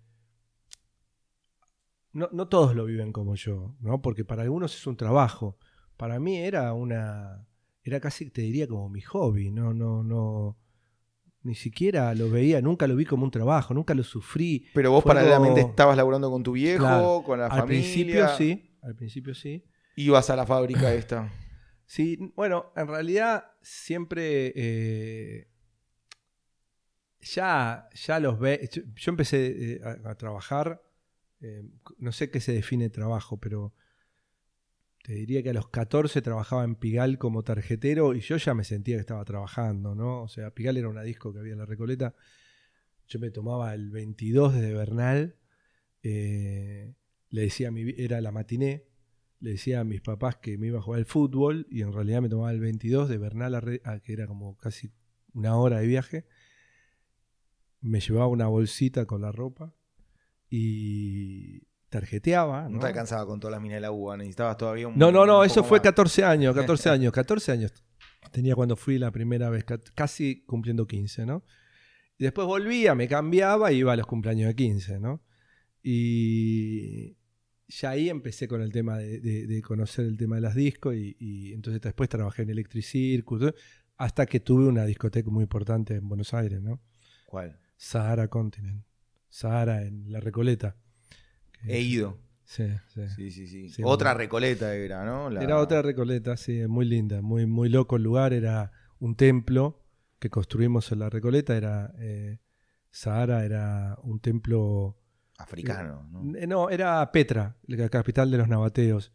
[2.12, 4.00] no, no todos lo viven como yo, ¿no?
[4.03, 5.59] Porque para algunos es un trabajo.
[5.96, 7.46] Para mí era una.
[7.83, 9.50] Era casi, te diría, como mi hobby.
[9.50, 10.57] No, no, no.
[11.42, 14.66] Ni siquiera lo veía, nunca lo vi como un trabajo, nunca lo sufrí.
[14.74, 17.22] Pero vos Fue paralelamente estabas laburando con tu viejo, Claro.
[17.24, 17.66] con la Al familia.
[17.83, 19.64] principio sí, al principio sí.
[19.96, 21.33] Ibas a la fábrica esta.
[21.87, 25.48] Sí, bueno, en realidad siempre eh,
[27.20, 28.68] ya, ya los ve.
[28.72, 30.83] Yo, yo empecé eh, a, a trabajar,
[31.40, 31.62] eh,
[31.98, 33.72] no sé qué se define trabajo, pero
[35.14, 38.96] diría que a los 14 trabajaba en Pigal como tarjetero y yo ya me sentía
[38.96, 40.23] que estaba trabajando, ¿no?
[40.23, 42.14] O sea, Pigal era una disco que había en la Recoleta.
[43.09, 45.37] Yo me tomaba el 22 de Bernal,
[46.03, 46.94] eh,
[47.31, 48.85] le decía a mi, era la matiné,
[49.40, 52.20] le decía a mis papás que me iba a jugar al fútbol y en realidad
[52.23, 54.92] me tomaba el 22 de Bernal, a a- que era como casi
[55.33, 56.27] una hora de viaje.
[57.81, 59.75] Me llevaba una bolsita con la ropa
[60.51, 62.62] y tarjeteaba.
[62.64, 62.79] No ¿no?
[62.81, 65.44] te alcanzaba con todas las minas de la uva, necesitabas todavía un No, no, no,
[65.44, 65.83] eso fue más.
[65.85, 67.72] 14 años, 14 años, 14 años
[68.33, 71.44] tenía cuando fui la primera vez, ca- casi cumpliendo 15, ¿no?
[72.16, 75.22] Y después volvía, me cambiaba y iba a los cumpleaños de 15, ¿no?
[75.83, 77.16] Y
[77.68, 80.94] ya ahí empecé con el tema de, de- de conocer el tema de las discos
[80.94, 83.55] y, y entonces después trabajé en Electric Circus, ¿eh?
[83.96, 86.81] hasta que tuve una discoteca muy importante en Buenos Aires, ¿no?
[87.26, 87.59] ¿Cuál?
[87.76, 88.85] Sahara Continent,
[89.29, 90.76] Sahara en La Recoleta.
[91.66, 92.18] He ido.
[92.44, 93.31] Sí, sí.
[93.31, 95.31] Sí, sí, Otra muy- recoleta era, ¿no?
[95.31, 98.33] La- Era otra Recoleta, sí, muy linda, muy, muy loco el lugar.
[98.33, 99.85] Era un templo
[100.18, 101.57] que construimos en la Recoleta.
[101.57, 102.38] Era eh,
[102.90, 104.96] Sahara, era un templo.
[105.38, 106.37] Africano, ¿no?
[106.37, 109.12] eh, No, era Petra, la capital de los nabateos.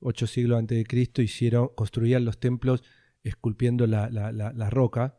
[0.00, 2.82] Ocho siglos antes de Cristo hicieron, construían los templos
[3.22, 5.16] esculpiendo la, la- la- la roca.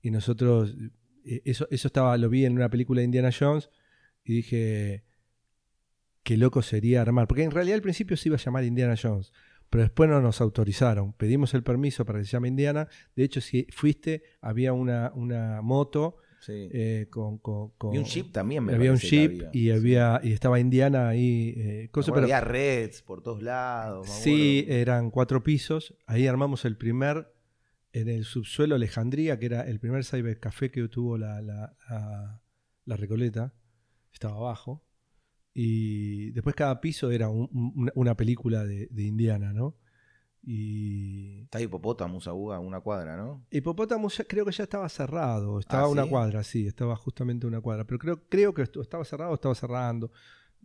[0.00, 0.74] Y nosotros,
[1.26, 3.68] eh, eso, eso estaba, lo vi en una película de Indiana Jones
[4.24, 5.04] y dije,
[6.22, 7.26] qué loco sería armar.
[7.26, 9.32] Porque en realidad al principio se iba a llamar Indiana Jones,
[9.70, 11.12] pero después no nos autorizaron.
[11.14, 12.88] Pedimos el permiso para que se llame Indiana.
[13.16, 16.68] De hecho, si fuiste, había una, una moto Sí.
[16.72, 19.50] eh, con, con- con- y un jeep también, me había un jeep había.
[19.52, 21.54] y había y estaba Indiana ahí.
[21.56, 24.08] eh, cosa, pero- Había reds por todos lados.
[24.10, 25.94] Sí, eran cuatro pisos.
[26.04, 27.32] Ahí armamos el primer,
[27.92, 32.42] en el subsuelo Alejandría, que era el primer cybercafé que tuvo la, la, la-
[32.86, 33.54] la Recoleta.
[34.12, 34.84] Estaba abajo.
[35.54, 39.76] Y después cada piso era un- un- una, película de, de Indiana, ¿no?
[40.44, 43.46] Y Está Hipopótamos, Aguga, una cuadra, ¿no?
[43.50, 45.60] Hipopótamo ya- creo que ya estaba cerrado.
[45.60, 46.08] Estaba ¿Ah, a una sí?
[46.10, 47.86] cuadra, sí, estaba justamente a una cuadra.
[47.86, 50.10] Pero creo, creo que estaba cerrado o estaba cerrando.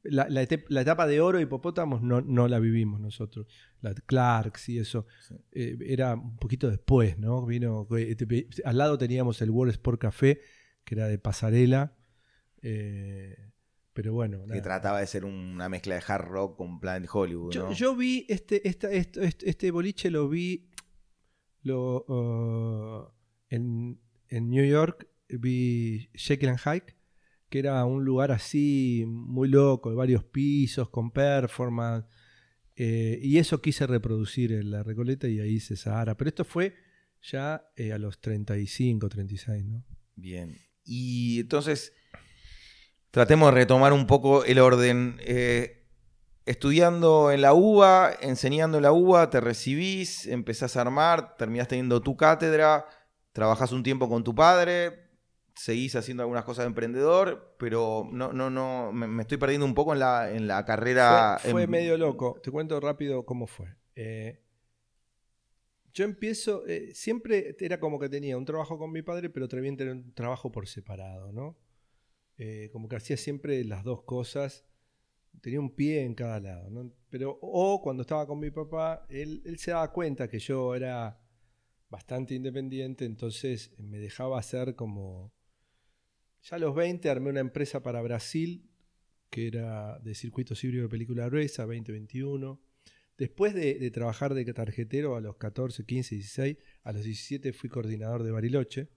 [0.04, 0.41] La, la
[0.82, 3.45] etapa de oro Hipopótamos no, no la vivimos nosotros.
[3.82, 5.06] La Clarks y eso.
[5.28, 5.36] Sí.
[5.52, 7.45] eh, era un poquito después, ¿no?
[7.45, 8.15] Vino, eh,
[8.65, 10.39] al lado teníamos el World Sport Café,
[10.86, 11.93] que era de pasarela.
[12.62, 13.52] eh,
[13.97, 17.63] pero bueno, Que trataba de ser una mezcla de hard rock con Planet Hollywood, Yo,
[17.63, 17.73] ¿no?
[17.73, 20.69] yo vi este, esta- este, este boliche, lo vi
[21.63, 23.12] lo, uh,
[23.49, 26.95] en, en New York, vi Jekyll and Hyde,
[27.49, 32.05] que era un lugar así muy loco, de varios pisos, con performance.
[32.75, 36.15] eh, y eso quise reproducir en la Recoleta y ahí hice Sahara.
[36.15, 36.75] Pero esto fue
[37.23, 39.83] ya eh, a los 35, 36, ¿no?
[40.15, 40.55] Bien.
[40.86, 41.93] Y entonces,
[43.17, 45.19] tratemos de retomar un poco el orden.
[45.21, 45.84] Eh,
[46.45, 51.99] estudiando en la UBA, enseñando en la UBA, te recibís, empezás a armar, terminás teniendo
[51.99, 52.86] tu cátedra,
[53.32, 55.10] trabajás un tiempo con tu padre,
[55.56, 59.73] seguís haciendo algunas cosas de emprendedor, pero no, no, no, me, me estoy perdiendo un
[59.73, 61.39] poco en la, en la carrera.
[61.41, 62.39] Fue, fue en- medio loco.
[62.43, 63.75] Te cuento rápido cómo fue.
[63.95, 64.43] Eh,
[65.91, 69.75] yo empiezo, eh, siempre era como que tenía un trabajo con mi padre, pero también
[69.75, 71.58] tenía un trabajo por separado, ¿no?
[72.38, 74.65] Eh, como que hacía siempre las dos cosas,
[75.41, 76.91] tenía un pie en cada lado, ¿no?
[77.10, 81.19] Pero, o cuando estaba con mi papá, él, él se daba cuenta que yo era
[81.89, 85.34] bastante independiente, entonces me dejaba hacer como...
[86.43, 88.69] Ya a los 20 armé una empresa para Brasil,
[89.30, 92.62] que era de circuitos híbridos de película gruesa, 2021.
[93.17, 97.69] Después de, de trabajar de tarjetero a los 14, 15, 16, a los 17 fui
[97.69, 98.89] coordinador de Bariloche.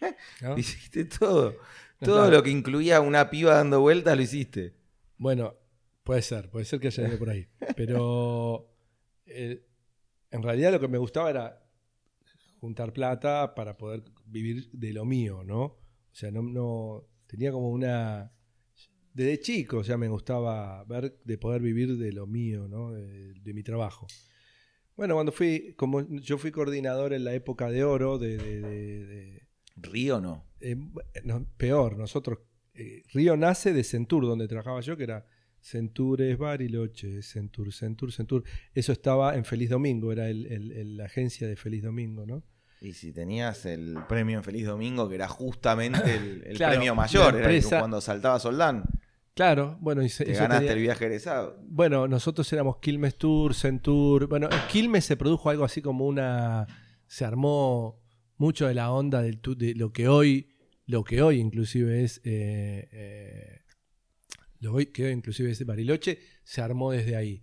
[0.42, 0.58] ¿No?
[0.58, 1.56] Hiciste todo.
[2.00, 2.30] Todo Claro.
[2.36, 4.74] lo que incluía una piba dando vueltas lo hiciste.
[5.18, 5.54] Bueno,
[6.02, 7.46] puede ser, puede ser que haya ido por ahí.
[7.76, 8.68] Pero
[9.26, 9.64] eh,
[10.30, 11.62] en realidad lo que me gustaba era
[12.60, 15.62] juntar plata para poder vivir de lo mío, ¿no?
[15.64, 15.78] O
[16.14, 18.32] sea, no, no tenía como una...
[19.12, 22.92] Desde chico ya me gustaba ver de poder vivir de lo mío, ¿no?
[22.92, 24.06] De, de mi trabajo.
[24.96, 28.60] Bueno, cuando fui, como yo fui coordinador en la época de oro de- de-
[29.06, 29.42] de,
[29.76, 30.44] Río no.
[30.60, 30.76] Eh,
[31.24, 32.38] no, peor, nosotros.
[32.74, 35.26] eh, Río nace de Centur, donde trabajaba yo, que era
[35.60, 38.44] Centur es Bariloche, Centur, Centur, Centur.
[38.74, 42.42] Eso estaba en Feliz Domingo, era la agencia de Feliz Domingo, ¿no?
[42.80, 47.78] Y si tenías el premio en Feliz Domingo, que era justamente el, premio mayor, era
[47.78, 48.84] cuando saltaba Soldán.
[49.34, 51.58] Claro, bueno, y ganaste el viaje egresado.
[51.62, 54.26] Bueno, nosotros éramos Quilmes Tour, Centur.
[54.28, 56.66] Bueno, en Quilmes se produjo algo así como una.
[57.06, 58.00] Se armó
[58.36, 60.49] mucho de la onda del, de lo que hoy,
[60.90, 62.20] lo que hoy inclusive es.
[62.24, 63.60] Eh, eh,
[64.58, 67.42] lo que hoy inclusive es Bariloche, se armó desde ahí.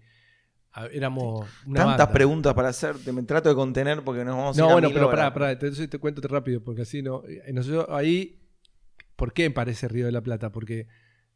[0.92, 4.92] Éramos Tantas preguntas para hacerte, me trato de contener porque nos vamos a No, bueno,
[4.94, 7.24] pero pará, pará, entonces te cuento rápido, porque así no.
[7.28, 8.48] Eh, nosotros ahí,
[9.16, 10.52] ¿por qué parece Río de la Plata?
[10.52, 10.88] Porque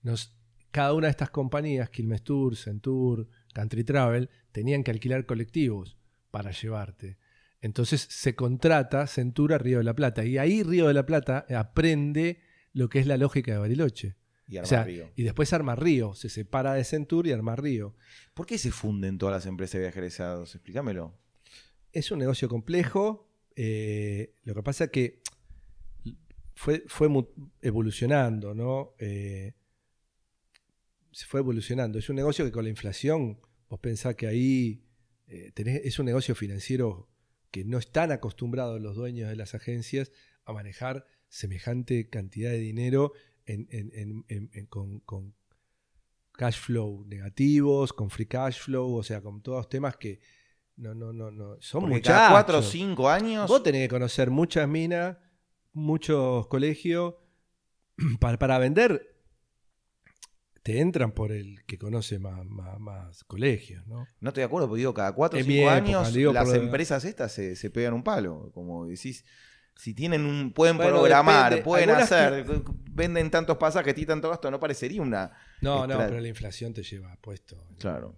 [0.03, 0.37] nos,
[0.69, 5.97] cada una de estas compañías, Quilmes Tour, Centur, Country Travel, tenían que alquilar colectivos
[6.29, 7.17] para llevarte.
[7.61, 10.25] Entonces se contrata Centura Río de la Plata.
[10.25, 12.41] Y ahí Río de la Plata aprende
[12.73, 14.15] lo que es la lógica de Bariloche.
[14.47, 15.11] Y arma Río.
[15.15, 16.13] Y después arma Río.
[16.15, 17.95] Se separa de Centur y arma Río.
[18.33, 20.19] ¿Por qué se funden todas las empresas de viajes
[20.55, 21.17] Explícamelo.
[21.93, 23.29] Es un negocio complejo.
[23.55, 25.21] Eh, lo que pasa es que
[26.55, 27.09] fue, fue
[27.61, 28.95] evolucionando, ¿no?
[28.97, 29.53] Eh,
[31.11, 31.99] se fue evolucionando.
[31.99, 34.83] Es un negocio que con la inflación, vos pensás que ahí
[35.27, 37.10] eh, es un negocio financiero
[37.51, 40.11] que no están acostumbrados los dueños de las agencias
[40.45, 43.13] a manejar semejante cantidad de dinero
[44.69, 45.35] con,
[46.31, 50.19] cash flow negativos, con free cash flow, o sea, con todos temas que
[50.77, 51.57] no, no, no, no.
[51.59, 52.07] Son muchos.
[52.07, 53.47] Cada cuatro o cinco años.
[53.47, 55.17] Vos tenés que conocer muchas minas,
[55.73, 57.15] muchos colegios,
[58.19, 59.20] para, para vender
[60.63, 64.07] te entran por el que conoce más, más, colegios, ¿no?
[64.19, 67.69] No estoy de acuerdo, porque digo, cada cuatro o cinco años las empresas estas se,
[67.71, 68.51] pegan un palo.
[68.53, 69.25] Como decís,
[69.75, 72.45] si tienen un, pueden programar, pueden hacer,
[72.91, 75.31] venden tantos pasajes y tanto gasto, no parecería una.
[75.61, 77.67] No, no, pero la inflación te lleva puesto.
[77.79, 78.15] Claro.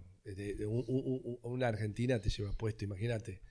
[1.42, 3.42] una Argentina te lleva puesto, imagínate.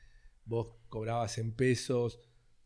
[0.45, 2.19] Vos cobrabas en pesos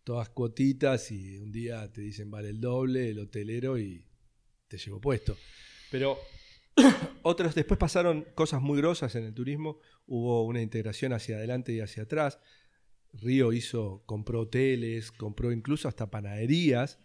[0.04, 4.06] todas cuotitas y un día te dicen vale el doble, el hotelero y
[4.68, 5.38] te llevo puesto.
[5.92, 6.18] Pero
[7.24, 9.80] otros después pasaron cosas muy grosas en el turismo.
[10.06, 12.40] Hubo una integración hacia adelante y hacia atrás.
[13.14, 17.00] Río hizo, compró hoteles, compró incluso hasta panaderías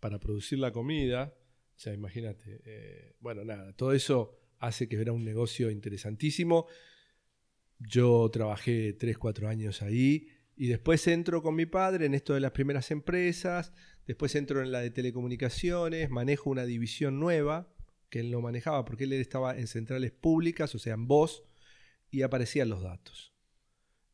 [0.00, 1.34] para producir la comida.
[1.76, 2.62] O sea, imagínate.
[2.64, 6.66] Eh, bueno, nada, todo eso hace que era un negocio interesantísimo.
[7.78, 12.40] Yo trabajé 3, 4 años ahí y después entro con mi padre en esto de
[12.40, 13.74] las primeras empresas,
[14.06, 17.68] después entro en la de telecomunicaciones, manejo una división nueva
[18.10, 21.44] que él no manejaba, porque él estaba en centrales públicas, o sea, en voz,
[22.10, 23.34] y aparecían los datos.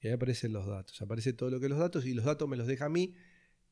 [0.00, 2.48] Y ahí aparecen los datos, aparece todo lo que es los datos, y los datos
[2.48, 3.14] me los deja a mí,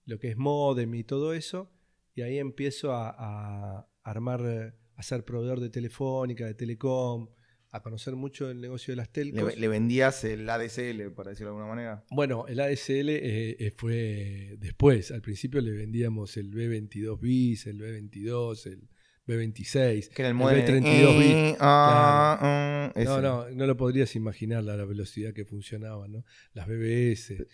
[0.05, 1.73] lo que es modem y todo eso,
[2.15, 7.29] y ahí empiezo a, armar, a ser proveedor de telefónica, de telecom,
[7.73, 9.57] a conocer mucho el negocio de las telcos.
[9.57, 12.05] ¿Le, vendías el ADSL, para decirlo de alguna manera?
[12.11, 15.13] Bueno, el ADSL eh, eh, fue después.
[15.13, 18.89] Al principio le vendíamos el B22 bis, el B22, el
[19.27, 20.09] B26.
[20.09, 21.59] Que el modelo B32 bits.
[21.61, 26.25] Ah, mm, no, no, no lo podrías imaginar la, velocidad que funcionaba, ¿no?
[26.53, 27.47] Las BBS.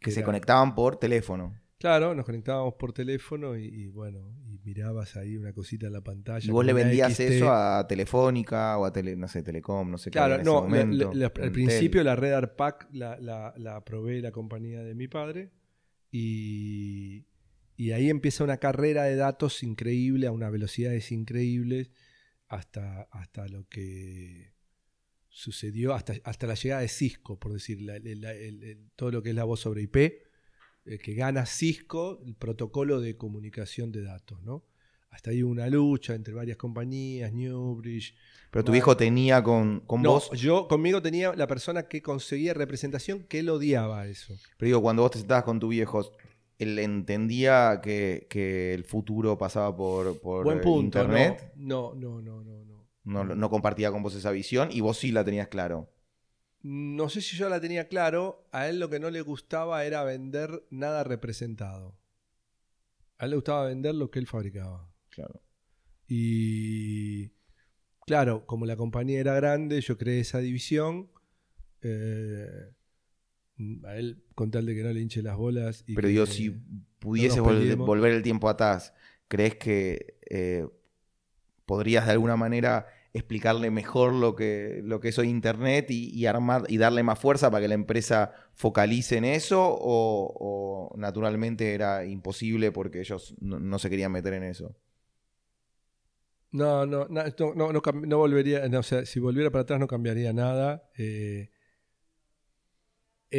[0.00, 1.58] Que, se conectaban por teléfono.
[1.78, 6.46] Claro, nos conectábamos por teléfono y, bueno, y mirabas ahí una cosita en la pantalla.
[6.46, 10.10] ¿Y vos le vendías eso a Telefónica o a tele, no sé, Telecom, no sé
[10.10, 10.18] qué?
[10.18, 15.06] Claro, no, al principio la red ARPAC la, la, la probé la compañía de mi
[15.06, 15.50] padre
[16.10, 17.26] y,
[17.76, 21.90] y ahí empieza una carrera de datos increíble, a una velocidades increíbles,
[22.48, 24.54] hasta, hasta lo que
[25.28, 27.78] sucedió, hasta, hasta la llegada de Cisco, por decir,
[28.96, 33.16] todo lo que es la voz sobre IP, eh, que gana Cisco, el protocolo de
[33.16, 34.64] comunicación de datos, ¿no?
[35.10, 38.14] Hasta ahí una lucha entre varias compañías, Newbridge.
[38.50, 40.30] Pero tu hijo tenía con, con no, vos.
[40.32, 44.34] Yo conmigo tenía la persona que conseguía representación que él odiaba eso.
[44.58, 46.12] Pero digo, cuando vos te sentabas con tu viejo,
[46.58, 50.46] él entendía que, el futuro pasaba por, por
[50.78, 51.52] internet.
[51.56, 52.76] No, no, no, no, no.
[53.06, 55.92] No, compartía con vos esa visión y vos sí la tenías claro.
[56.62, 58.48] No sé si yo la tenía claro.
[58.50, 61.96] A él lo que no le gustaba era vender nada representado.
[63.18, 64.90] A él le gustaba vender lo que él fabricaba.
[65.10, 65.40] Claro.
[66.08, 67.28] Y
[68.06, 71.08] claro, como la compañía era grande, yo creé esa división.
[71.82, 72.72] Eh,
[73.84, 75.84] a él con tal de que no le hinche las bolas.
[75.94, 76.50] Pero digo, si
[76.98, 78.92] pudiese volver el tiempo atrás,
[79.28, 80.66] ¿crees que eh,
[81.64, 86.64] podrías de alguna manera explicarle mejor lo que, lo que es hoy Internet y, armar
[86.68, 89.62] y darle más fuerza para que la empresa focalice en eso?
[89.66, 94.76] ¿O, naturalmente era imposible porque ellos no, se querían meter en eso?
[96.52, 97.22] No, no, no,
[97.54, 100.88] no, no, volvería, o sea, si volviera para atrás no cambiaría nada.
[100.96, 101.50] Eh,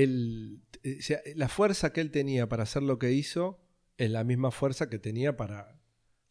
[0.03, 3.59] él, eh, o sea, la fuerza que él tenía para hacer lo que hizo
[3.97, 5.79] es la misma fuerza que tenía para,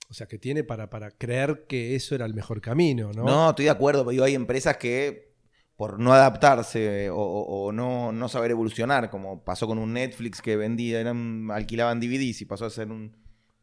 [0.08, 3.24] o sea, que tiene para, para creer que eso era el mejor camino, ¿no?
[3.24, 5.34] No, estoy de acuerdo, pero hay empresas que
[5.76, 10.40] por no adaptarse o, o- o no, no saber evolucionar, como pasó con un Netflix
[10.40, 13.14] que vendía, eran, alquilaban DVDs y pasó a ser un...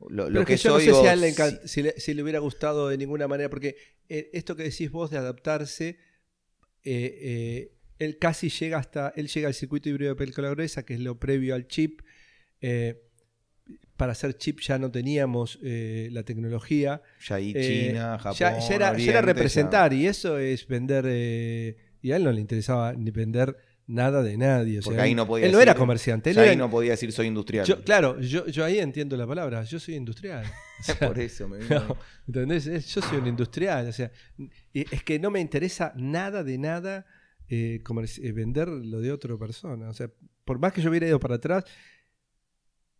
[0.09, 1.81] Lo, que, que yo no soy, sé si digo, a él le, si- encan- si
[1.81, 3.77] le- si le hubiera gustado de ninguna manera, porque
[4.09, 5.97] eh, esto que decís vos de adaptarse,
[6.83, 7.71] eh, eh,
[8.03, 11.19] él casi llega hasta, él llega al circuito híbrido de película gruesa, que es lo
[11.19, 12.01] previo al chip.
[12.61, 13.01] eh,
[13.95, 17.01] para hacer chip ya no teníamos eh, la tecnología.
[17.25, 21.05] ya ahí Eh, China, Japón, ya, ya era, ya era representar y eso es vender,
[21.07, 24.79] eh, y a él no le interesaba ni vender nada de nadie.
[24.79, 26.31] o sea, Porque ahí no podía él no era comerciante.
[26.31, 27.65] él ya ahí era- no podía decir soy industrial.
[27.65, 30.43] yo- claro, yo, yo ahí entiendo la palabra, yo soy industrial.
[30.79, 31.97] O sea, Por eso me vino- no,
[32.27, 32.65] ¿entendés?
[32.93, 34.11] Yo soy un industrial, o sea,
[34.73, 37.05] es que no me interesa nada de nada
[37.53, 39.89] eh, eh, vender lo de otra persona.
[39.89, 40.09] O sea,
[40.43, 41.65] por más que yo hubiera ido para atrás,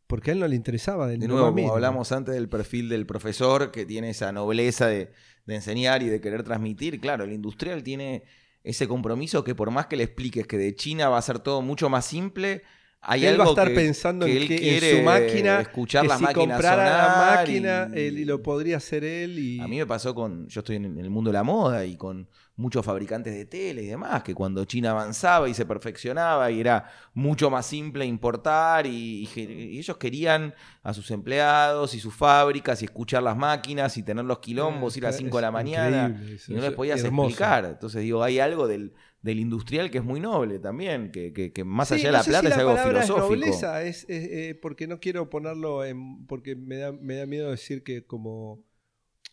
[0.08, 3.06] porque a él no le interesaba de, De nuevo, como hablamos antes del perfil del
[3.06, 5.12] profesor, que tiene esa nobleza de,
[5.46, 8.24] de enseñar y de querer transmitir, claro, el industrial tiene
[8.64, 11.62] ese compromiso que por más que le expliques que de China va a ser todo
[11.62, 12.64] mucho más simple,
[13.06, 15.04] hay él algo va a estar que, pensando que en, él que, en quiere su
[15.04, 19.04] máquina, escuchar que las si máquinas comprara la máquina y- él, y lo podría hacer
[19.04, 19.38] él.
[19.40, 19.60] Y...
[19.60, 22.28] A mí me pasó con, yo estoy en el mundo de la moda y con
[22.56, 26.88] muchos fabricantes de tele y demás, que cuando China avanzaba y se perfeccionaba y era
[27.16, 32.14] mucho más simple importar y, y ge- y ellos querían a sus empleados y sus
[32.14, 35.52] fábricas y escuchar las máquinas y tener los quilombos, ir a las 5 de la
[35.52, 36.16] mañana
[36.48, 37.66] y no les es podías explicar.
[37.66, 38.94] Entonces digo, hay algo del,
[39.24, 42.18] del industrial que es muy noble también, que, que- que más Sí, allá de no
[42.20, 43.34] la plata si es la algo filosófico.
[43.34, 46.28] Es nobleza, es, es, eh, porque no quiero ponerlo en.
[46.28, 48.64] Porque me da, me da miedo decir que como.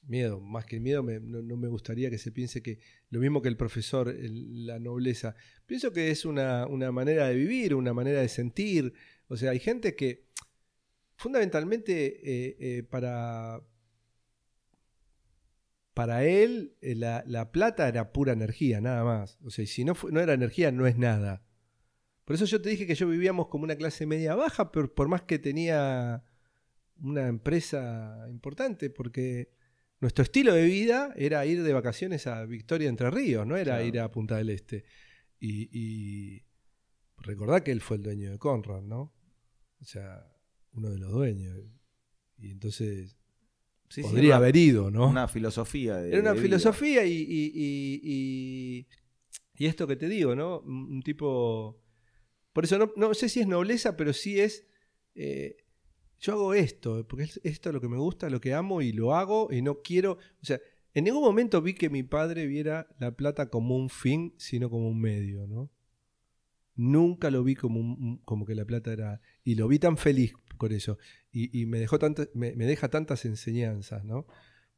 [0.07, 2.79] Miedo, más que miedo, me- no, no me gustaría que se piense que
[3.11, 5.35] lo mismo que el profesor, el- la nobleza.
[5.67, 8.95] Pienso que es una, una manera de vivir, una manera de sentir.
[9.29, 10.25] O sea, hay gente que
[11.17, 13.61] fundamentalmente eh, eh, para,
[15.95, 19.39] para él eh, la, la plata era pura energía, nada más.
[19.43, 21.43] O sea, si no, no era energía, no es nada.
[22.25, 25.09] Por eso yo te dije que yo vivíamos como una clase media baja, pero por
[25.09, 26.25] más que tenía
[27.03, 29.51] una empresa importante, porque
[30.01, 33.85] nuestro estilo de vida era ir de vacaciones a Victoria Entre Ríos, no era Claro.
[33.85, 34.85] ir a Punta del Este.
[35.41, 36.45] Y, y
[37.19, 39.13] recordá que él fue el dueño de Conrad, ¿no?
[39.81, 40.25] O sea,
[40.73, 41.59] uno de los dueños.
[42.39, 43.17] Y entonces
[43.91, 45.09] Sí, sí, podría una- haber ido, ¿no?
[45.09, 45.97] Una filosofía.
[45.97, 48.87] De, Era una de filosofía y, y, y- y-
[49.57, 50.61] y esto que te digo, ¿no?
[50.61, 51.79] Un, tipo...
[52.55, 54.67] Por eso no, no sé si es nobleza, pero sí es...
[55.15, 55.57] eh,
[56.21, 58.93] yo hago esto, porque es esto es lo que me gusta, lo que amo y
[58.93, 60.13] lo hago y no quiero...
[60.43, 60.61] O sea,
[60.95, 64.89] en ningún momento vi que mi padre viera la plata como un fin, sino como
[64.89, 65.71] un medio, ¿no?
[66.77, 69.21] Nunca lo vi como, un- como que la plata era...
[69.45, 70.99] Y lo vi tan feliz con eso.
[71.33, 74.27] Y, y me, dejó tantas- me, me deja tantas enseñanzas, ¿no?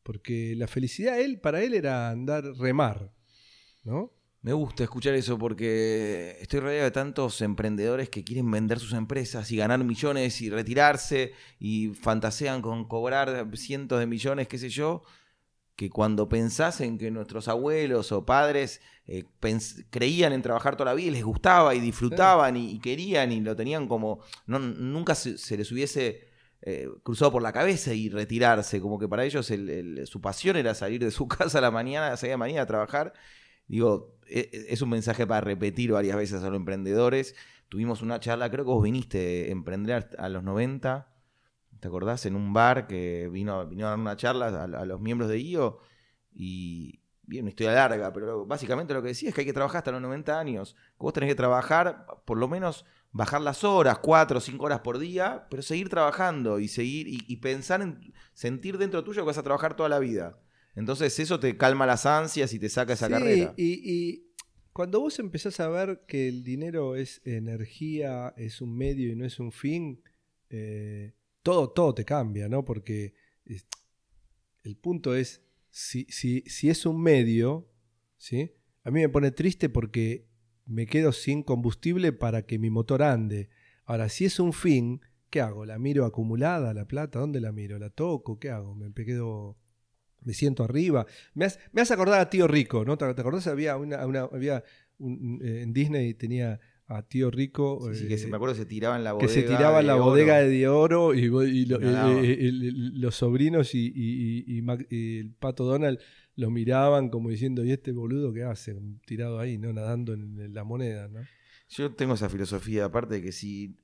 [0.03, 3.13] Porque la felicidad, él, para él era andar remar,
[3.85, 4.13] ¿no?
[4.43, 9.53] Me gusta escuchar eso porque estoy rodeado de tantos emprendedores que quieren vender sus empresas
[9.53, 15.05] y ganar millones y retirarse y fantasean con cobrar cientos de millones, qué sé yo,
[15.77, 19.25] que cuando pensás en que nuestros abuelos o padres eh,
[19.91, 23.41] creían en trabajar toda la vida y les gustaba y disfrutaban y, y querían y
[23.41, 26.32] lo tenían como, no, nunca se, se les hubiese
[26.63, 30.57] eh, cruzado por la cabeza y retirarse, como que para ellos el- el- su pasión
[30.57, 33.13] era salir de su casa a la mañana, a la mañana a trabajar
[33.69, 37.35] Digo, e- e- es un mensaje para repetir varias veces a los emprendedores.
[37.69, 41.09] Tuvimos una charla, creo que vos viniste a emprender a los 90,
[41.81, 42.27] ¿te acordás?
[42.27, 45.79] En un bar que vino, vino a dar una charla a, los miembros de IO
[46.35, 49.79] y bien, una historia larga, pero básicamente lo que decía es que hay que trabajar
[49.79, 50.77] hasta los 90 años.
[50.99, 54.99] Vos tenés que trabajar, por lo menos bajar las horas, 4 o 5 horas por
[54.99, 59.39] día, pero seguir trabajando y seguir y, y pensar en sentir dentro tuyo que vas
[59.39, 60.41] a trabajar toda la vida.
[60.75, 63.55] Entonces eso te calma las ansias y te saca esa Sí, carrera.
[63.59, 64.33] Y, y
[64.73, 69.27] cuando vos empezás a ver que el dinero es energía, es un medio y no
[69.27, 70.03] es un fin,
[70.49, 72.65] eh, todo, todo te cambia, ¿no?
[72.65, 73.67] Porque es-
[74.63, 77.69] el punto es, si, si, si es un medio,
[78.17, 78.53] ¿sí?
[78.85, 80.29] A mí me pone triste porque
[80.67, 83.49] me quedo sin combustible para que mi motor ande.
[83.85, 85.01] Ahora, si es un fin,
[85.31, 85.65] ¿qué hago?
[85.67, 87.19] ¿La miro acumulada, la plata?
[87.19, 87.79] ¿Dónde la miro?
[87.79, 88.39] ¿La toco?
[88.39, 88.75] ¿Qué hago?
[88.75, 89.57] ¿Me quedo
[90.25, 91.05] me siento arriba.
[91.35, 92.97] Me hace, me hace acordar a Tío Rico, ¿no?
[92.97, 93.49] ¿Te, te acordás?
[93.49, 94.63] Había una, una- había
[94.99, 97.81] un- eh, en Disney tenía a Tío Rico.
[97.93, 99.33] Sí, sí, que se, eh, me acuerdo que se tiraba en la que bodega.
[99.35, 101.27] se tiraba en la de bodega de oro y,
[101.67, 102.39] lo- eh,
[102.95, 104.59] los sobrinos y, y
[105.21, 105.99] el pato Donald
[106.37, 108.77] lo miraban como diciendo, ¿y este boludo qué hace?
[109.07, 109.73] Tirado ahí, ¿no?
[109.73, 111.21] Nadando en, la moneda, ¿no?
[111.69, 113.77] Yo tengo esa filosofía, aparte de que si.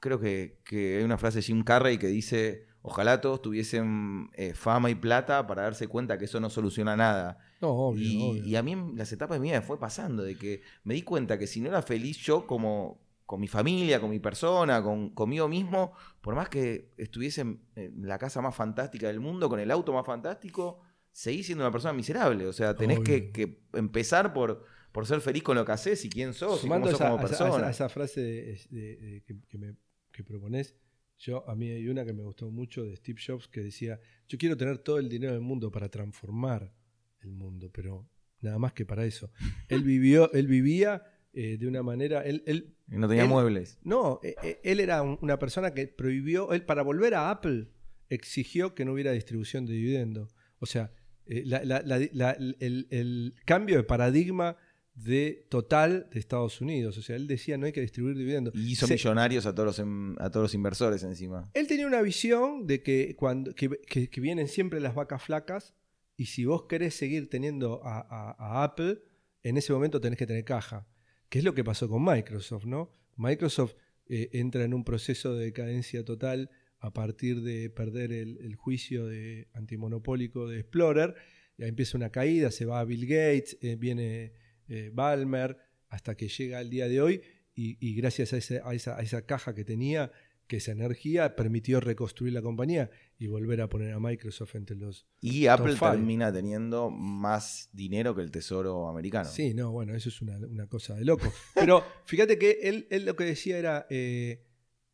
[0.00, 4.54] Creo que, que hay una frase de Jim Carrey que dice: Ojalá todos tuviesen eh,
[4.54, 7.38] fama y plata para darse cuenta que eso no soluciona nada.
[7.60, 8.46] No, obvio, y, obvio.
[8.46, 11.02] y a mí las etapas de mi vida me fue pasando, de que me di
[11.02, 15.10] cuenta que si no era feliz yo como con mi familia, con mi persona, con,
[15.10, 15.92] conmigo mismo,
[16.22, 17.60] por más que estuviese en
[18.08, 20.80] la casa más fantástica del mundo, con el auto más fantástico,
[21.18, 22.46] seguí siendo una persona miserable.
[22.46, 26.32] O sea, tenés que, empezar por, por ser feliz con lo que haces y quién
[26.32, 27.50] sos y Sumando cómo sos esa, como a persona.
[27.56, 29.74] esa- a esa frase de- de- de- que, que me
[30.12, 30.76] que proponés,
[31.18, 33.98] yo a mí hay una que me gustó mucho de Steve Jobs que decía,
[34.28, 36.72] yo quiero tener todo el dinero del mundo para transformar
[37.20, 38.08] el mundo, pero
[38.40, 39.30] nada más que para eso.
[39.68, 41.02] Él vivió, él vivía
[41.32, 43.78] eh, de una manera, él, él- Y no tenía él- muebles.
[43.82, 47.68] no, eh, eh, él era un- una persona que prohibió, él para volver a Apple
[48.08, 50.34] exigió que no hubiera distribución de dividendos.
[50.60, 50.92] O sea,
[51.28, 54.56] eh, la- la- la- la- el, el cambio de paradigma
[54.94, 56.98] de total de Estados Unidos.
[56.98, 58.54] O sea, él decía no hay que distribuir dividendos.
[58.56, 61.48] Y hizo Se- millonarios a todos, los, em- a todos los inversores encima.
[61.54, 65.74] Él tenía una visión de que, cuando, que, que- que vienen siempre las vacas flacas
[66.16, 68.98] y si vos querés seguir teniendo a, a- a Apple,
[69.44, 70.88] en ese momento tenés que tener caja.
[71.28, 72.90] Que es lo que pasó con Microsoft, ¿no?
[73.16, 73.74] Microsoft
[74.08, 76.50] eh, entra en un proceso de decadencia total
[76.80, 81.14] a partir de perder el, el juicio de antimonopólico de Explorer.
[81.56, 84.32] Y ahí empieza una caída, se va a Bill Gates, eh, viene
[84.68, 85.56] eh, Balmer,
[85.88, 87.20] hasta que llega el día de hoy
[87.54, 90.12] y, y gracias a, ese- a esa, a esa caja que tenía,
[90.46, 95.06] que esa energía permitió reconstruir la compañía y volver a poner a Microsoft entre los...
[95.20, 95.90] Y Apple five.
[95.90, 99.28] termina teniendo más dinero que el tesoro americano.
[99.28, 101.30] Sí, no, bueno, eso es una, una cosa de loco.
[101.54, 104.44] Pero fíjate que él, él lo que decía era eh,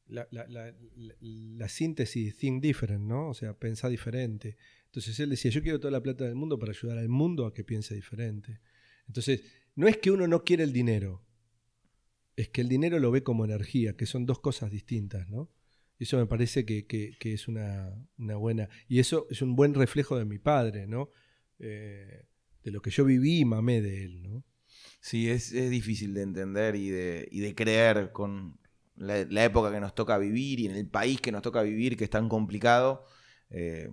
[0.06, 3.28] la, la- la- síntesis, think different, ¿no?
[3.30, 4.56] O sea, pensar diferente.
[4.86, 7.54] Entonces él decía, yo quiero toda la plata del mundo para ayudar al mundo a
[7.54, 8.60] que piense diferente.
[9.06, 9.42] Entonces,
[9.74, 11.24] no es que uno no quiere el dinero,
[12.36, 15.50] es que el dinero lo ve como energía, que son dos cosas distintas, ¿no?
[15.98, 18.68] Eso me parece que, que- que es una, una buena...
[18.88, 21.10] Y eso es un buen reflejo de mi padre, ¿no?
[21.60, 22.24] Eh,
[22.62, 24.44] de lo que yo viví y mamé de él, ¿no?
[25.00, 28.58] Sí, es, es difícil de entender y de, y de creer con
[28.96, 32.04] la, época que nos toca vivir y en el país que nos toca vivir, que
[32.04, 33.04] es tan complicado.
[33.50, 33.90] Eh,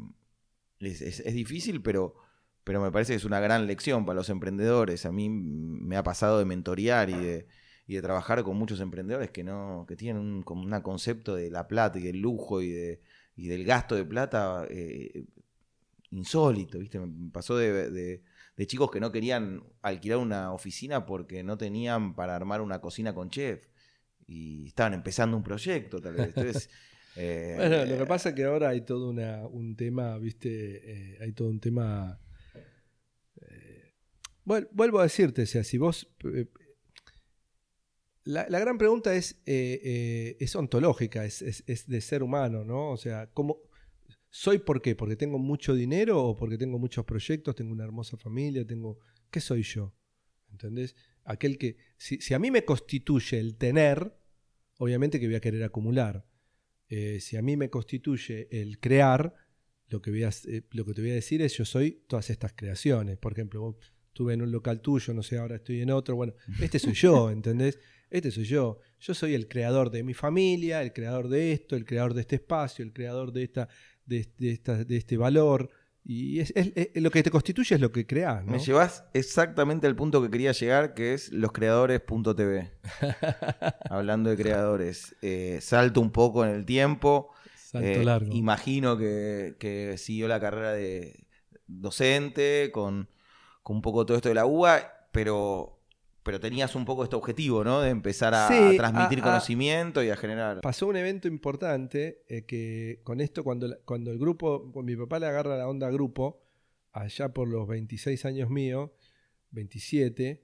[0.80, 2.16] es, difícil, pero,
[2.64, 5.06] pero me parece que es una gran lección para los emprendedores.
[5.06, 7.48] A mí me ha pasado de mentorear y de,
[7.88, 11.52] y de trabajar con muchos emprendedores que no que tienen un, como un concepto de
[11.52, 13.02] la plata y del lujo y, de,
[13.36, 15.26] y del gasto de plata eh,
[16.12, 17.00] insólito, ¿viste?
[17.00, 18.24] Me pasó de, de-
[18.58, 23.14] de chicos que no querían alquilar una oficina porque no tenían para armar una cocina
[23.16, 23.71] con chef
[24.32, 26.28] y estaban empezando un proyecto, tal vez.
[26.28, 26.70] Entonces,
[27.16, 30.50] eh, Bueno, lo que pasa es que ahora hay todo una- un tema, ¿viste?
[31.14, 32.20] Eh, hay todo un tema...
[33.42, 33.94] eh,
[34.46, 36.08] vuel- vuelvo a decirte, o sea, si vos...
[36.34, 36.48] eh,
[38.24, 42.64] la, la gran pregunta es, eh, eh, es ontológica, es, es- es de ser humano,
[42.64, 42.92] ¿no?
[42.92, 43.58] O sea, ¿cómo,
[44.30, 44.96] ¿soy por qué?
[44.96, 49.00] ¿Porque tengo mucho dinero o porque tengo muchos proyectos, tengo una hermosa familia, tengo...
[49.32, 49.94] ¿Qué soy yo?
[50.52, 50.96] ¿Entendés?
[51.24, 51.78] Aquel que...
[51.98, 54.14] Si, si a mí me constituye el tener,
[54.82, 56.26] obviamente que voy a querer acumular.
[56.90, 59.36] Eh, si a mí me constituye el crear,
[59.90, 62.32] lo que, voy a, eh, lo que te voy a decir es yo soy todas
[62.32, 63.18] estas creaciones.
[63.20, 63.76] Por ejemplo, vos
[64.08, 66.16] estuve en un local tuyo, no sé, ahora estoy en otro.
[66.16, 67.78] Bueno, este soy yo, ¿entendés?
[68.10, 68.80] Este soy yo.
[69.00, 72.38] Yo soy el creador de mi familia, el creador de esto, el creador de este
[72.38, 73.70] espacio, el creador de, esta,
[74.08, 75.70] de, de esta, de este valor.
[76.04, 78.54] Y es, es- es- lo que te constituye es lo que creas, ¿no?
[78.54, 82.72] Me llevas exactamente al punto que quería llegar, que es loscreadores.tv.
[83.90, 85.16] Hablando de creadores.
[85.22, 87.30] Eh, salto un poco en el tiempo.
[87.56, 88.34] Salto Eh, largo.
[88.34, 91.28] Imagino que, que siguió la carrera de
[91.68, 93.08] docente, con,
[93.64, 95.81] con un poco todo esto de la UBA, pero,
[96.24, 97.82] pero tenías un poco este objetivo, ¿no?
[97.82, 100.62] De empezar a, Sí, a transmitir a- a- conocimiento y a generar.
[100.62, 105.20] Pasó un evento importante eh, que con esto, cuando, cuando el grupo, cuando mi papá
[105.20, 106.44] le agarra la onda grupo,
[106.92, 108.92] allá por los 26 años míos,
[109.52, 110.44] 27,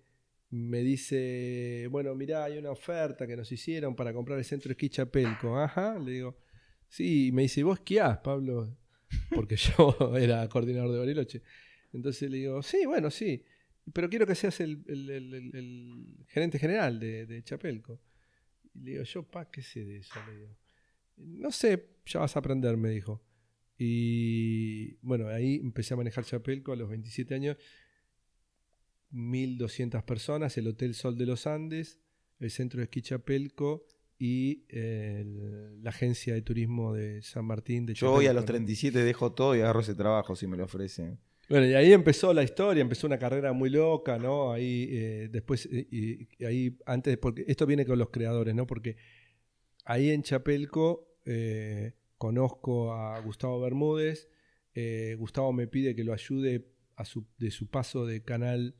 [0.49, 4.73] me dice, bueno, mirá, hay una oferta que nos hicieron para comprar el centro de
[4.73, 5.57] esquí Chapelco.
[5.57, 6.37] Ajá, le digo,
[6.87, 8.77] sí, y me dice, ¿vos esquiás, Pablo?
[9.33, 11.41] Porque yo era coordinador de Bariloche.
[11.93, 13.43] Entonces le digo, sí, bueno, sí,
[13.93, 17.99] pero quiero que seas el, el- el- el- el gerente general de, de Chapelco.
[18.73, 20.13] Y le digo, yo, pa, ¿qué sé de eso?
[20.27, 20.57] Le digo.
[21.17, 23.23] No sé, ya vas a aprender, me dijo.
[23.77, 27.57] Y bueno, ahí empecé a manejar Chapelco a los 27 años.
[29.11, 31.99] 1200 personas, el Hotel Sol de los Andes,
[32.39, 33.85] el centro de esquí Chapelco
[34.19, 39.31] y la agencia de turismo de San Martín de Yo voy a los 37, dejo
[39.33, 41.19] todo y agarro ese trabajo si me lo ofrecen.
[41.49, 44.51] Bueno, y ahí empezó la historia, empezó una carrera muy loca, ¿no?
[44.51, 48.67] Ahí eh, después, eh, y, ahí antes, porque esto viene con los creadores, ¿no?
[48.67, 48.97] Porque
[49.85, 54.29] ahí en Chapelco eh, conozco a Gustavo Bermúdez,
[55.17, 56.67] Gustavo me pide que lo ayude
[56.97, 58.75] a su, de su paso de canal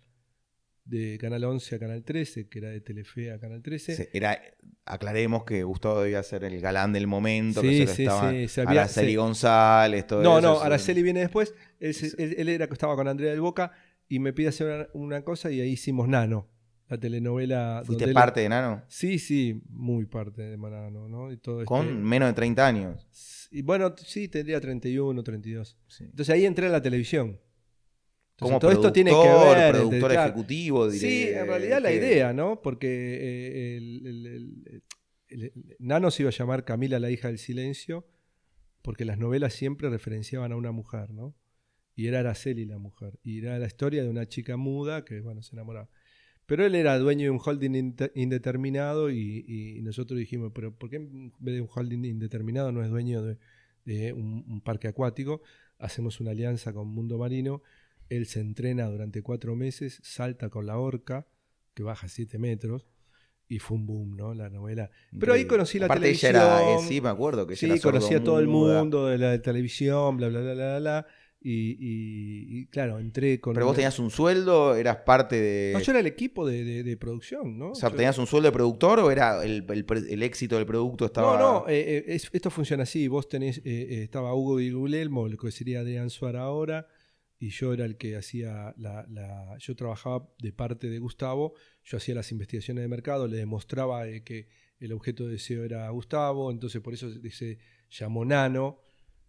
[0.87, 4.09] de Canal 11 a Canal 13, que era de Telefe a Canal 13.
[4.13, 4.39] era,
[4.85, 9.15] aclaremos que Gustavo debía ser el galán del momento, sí, que se sí, sí, Araceli
[9.15, 10.47] González, todo no, eso.
[10.47, 11.53] No, no, Araceli viene después.
[11.79, 13.71] Él, él, era que estaba con Andrea del Boca
[14.07, 16.47] y me pide hacer una, cosa y ahí hicimos Nano,
[16.87, 17.81] la telenovela.
[17.85, 18.83] ¿Fuiste parte de Nano?
[18.87, 21.31] Sí, sí, muy parte de Nano, ¿no?
[21.31, 23.49] Y todo con este menos de 30 años.
[23.51, 25.77] Y bueno, sí, tendría 31, 32.
[25.99, 27.39] Entonces ahí entré a la televisión.
[28.39, 29.75] Como todo esto tiene que ver.
[29.75, 30.91] Productor ejecutivo.
[30.91, 32.61] sí, en realidad la idea, ¿no?
[32.61, 34.83] Porque eh, el,
[35.79, 38.07] Nano se iba a llamar Camila la hija del silencio,
[38.81, 41.35] porque las novelas siempre referenciaban a una mujer, ¿no?
[41.95, 43.19] Y era Araceli la mujer.
[43.23, 45.89] Y era la historia de una chica muda que, bueno, se enamoraba.
[46.45, 51.33] Pero él era dueño de un holding indeterminado y, nosotros dijimos, pero ¿por qué en
[51.39, 53.21] vez de un holding indeterminado no es dueño
[53.83, 55.41] de, un, parque acuático?
[55.77, 57.63] Hacemos una alianza con Mundo Marino
[58.09, 61.27] él se entrena durante cuatro meses, salta con la orca,
[61.73, 62.87] que baja siete metros,
[63.49, 64.33] y fue un boom, ¿no?
[64.33, 64.89] La novela.
[65.17, 66.35] Pero ahí conocí la televisión.
[66.35, 70.27] Eh, sí, me acuerdo que Sí, conocí a todo el mundo de la televisión, bla,
[70.27, 71.07] bla, bla, bla, bla.
[71.39, 73.53] Y, claro, entré con.
[73.53, 75.71] Pero vos tenías un sueldo, eras parte de.
[75.73, 77.71] No, yo era el equipo de, producción, ¿no?
[77.71, 81.37] O sea, ¿tenías un sueldo de productor o era el, éxito del producto estaba.?
[81.37, 83.07] No, no, eh, eh, esto funciona así.
[83.07, 83.61] Vos tenés.
[83.63, 86.87] estaba Hugo y Guglielmo, lo que sería Adrián Suárez ahora
[87.39, 92.15] y yo era el que hacía la, Yo trabajaba de parte de Gustavo, yo hacía
[92.15, 94.47] las investigaciones de mercado, le demostraba eh, que
[94.79, 97.57] el objeto de deseo era Gustavo, entonces por eso se
[97.89, 98.79] llamó Nano,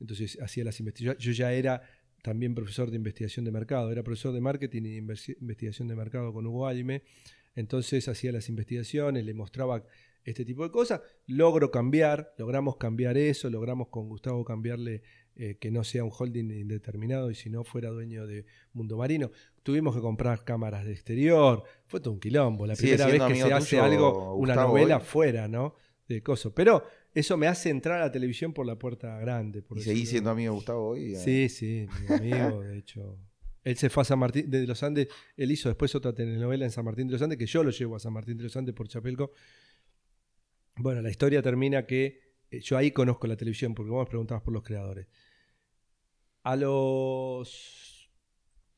[0.01, 1.23] entonces hacía las investigaciones.
[1.23, 1.83] Yo ya era
[2.23, 6.47] también profesor de investigación de mercado, era profesor de marketing y investigación de mercado con
[6.47, 7.03] Hugo Alme,
[7.55, 9.85] entonces hacía las investigaciones, le mostraba
[10.25, 15.03] este tipo de cosas, logro cambiar, logramos cambiar eso, logramos con Gustavo cambiarle
[15.41, 19.31] eh, que no sea un holding indeterminado y si no fuera dueño de Mundo Marino.
[19.63, 22.67] Tuvimos que comprar cámaras de exterior, fue todo un quilombo.
[22.67, 25.77] La primera vez que se hace algo, una novela fuera, ¿no?
[26.09, 26.53] De coso.
[26.53, 26.83] Pero
[27.15, 29.63] eso me hace entrar a la televisión por la puerta grande.
[29.63, 31.15] Por ¿Y seguís siendo amigo de Gustavo hoy?
[31.15, 33.17] Sí, sí, mi amigo, de hecho.
[33.63, 36.73] Él se fue a San Martín de los Andes, él hizo después otra telenovela en
[36.73, 38.75] San Martín de los Andes, que yo lo llevo a San Martín de los Andes
[38.75, 39.31] por Chapelco.
[40.75, 44.43] Bueno, la historia termina que eh, yo ahí conozco la televisión, porque vos me preguntabas
[44.43, 45.07] por los creadores.
[46.49, 48.11] A los.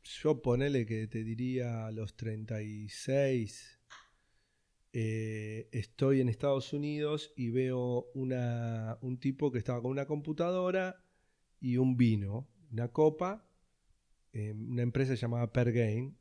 [0.03, 3.81] Yo ponele que te diría a los 36.
[4.93, 11.05] Eh, estoy en Estados Unidos y veo una, un tipo que estaba con una computadora
[11.61, 13.49] y un vino, una copa,
[14.35, 16.19] una empresa llamada Pergain,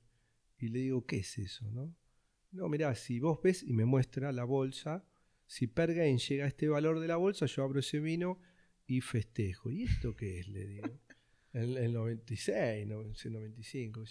[0.60, 1.68] y le digo, ¿qué es eso?
[1.72, 1.96] No,
[2.52, 5.04] no mirá, si vos ves y me muestra la bolsa,
[5.48, 8.40] si Pergain llega a este valor de la bolsa, yo abro ese vino
[8.86, 9.72] y festejo.
[9.72, 10.48] ¿Y esto qué es?
[10.48, 11.09] Le digo
[11.54, 14.04] en el 96, 95.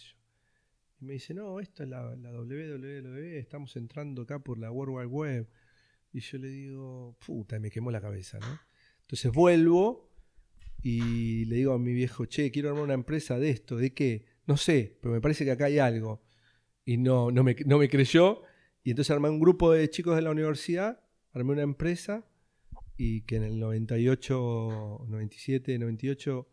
[1.01, 4.97] Y me dice, no, esto es la, la WWW, estamos entrando acá por la World
[4.97, 5.49] Wide Web.
[6.13, 8.59] Y yo le digo, puta, me quemó la cabeza, ¿no?
[9.03, 10.11] Entonces vuelvo
[10.83, 14.27] y le digo a mi viejo, che, quiero armar una empresa de esto, ¿de qué?
[14.47, 16.23] No sé, pero me parece que acá hay algo.
[16.85, 18.43] Y no, no, me, no me creyó.
[18.83, 22.27] Y entonces armé un grupo de chicos de la universidad, armé una empresa
[22.97, 26.49] y que en el 98, 97, 98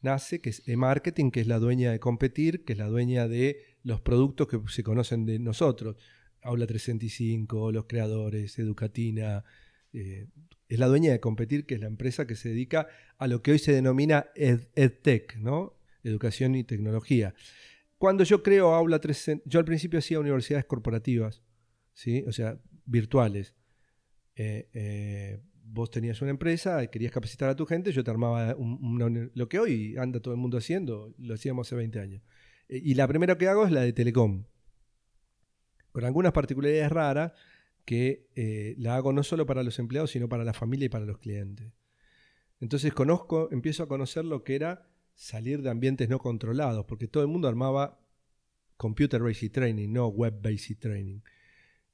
[0.00, 3.76] nace, que es e-marketing, que es la dueña de competir, que es la dueña de
[3.82, 5.96] los productos que se conocen de nosotros.
[6.42, 9.44] Aula 365, los creadores, Educatina.
[9.92, 10.28] Eh,
[10.68, 13.52] es la dueña de competir, que es la empresa que se dedica a lo que
[13.52, 15.78] hoy se denomina EdTech, ¿no?
[16.04, 17.34] Educación y tecnología.
[17.96, 21.42] Cuando yo creo Aula 365, yo al principio hacía universidades corporativas,
[21.94, 22.22] ¿sí?
[22.28, 23.54] o sea, virtuales.
[24.36, 25.40] Eh, eh,
[25.70, 29.96] vos tenías una empresa, querías capacitar a tu gente, yo te armaba lo que hoy
[29.96, 32.22] anda todo el mundo haciendo, lo hacíamos hace 20 años.
[32.68, 34.44] E, y la primera que hago es la de Telecom,
[35.92, 37.32] con algunas particularidades raras
[37.84, 41.06] que eh, la hago no solo para los empleados, sino para la familia y para
[41.06, 41.72] los clientes.
[42.60, 47.22] Entonces conozco, empiezo a conocer lo que era salir de ambientes no controlados, porque todo
[47.22, 47.98] el mundo armaba
[48.76, 51.20] computer basic training, no web basic training.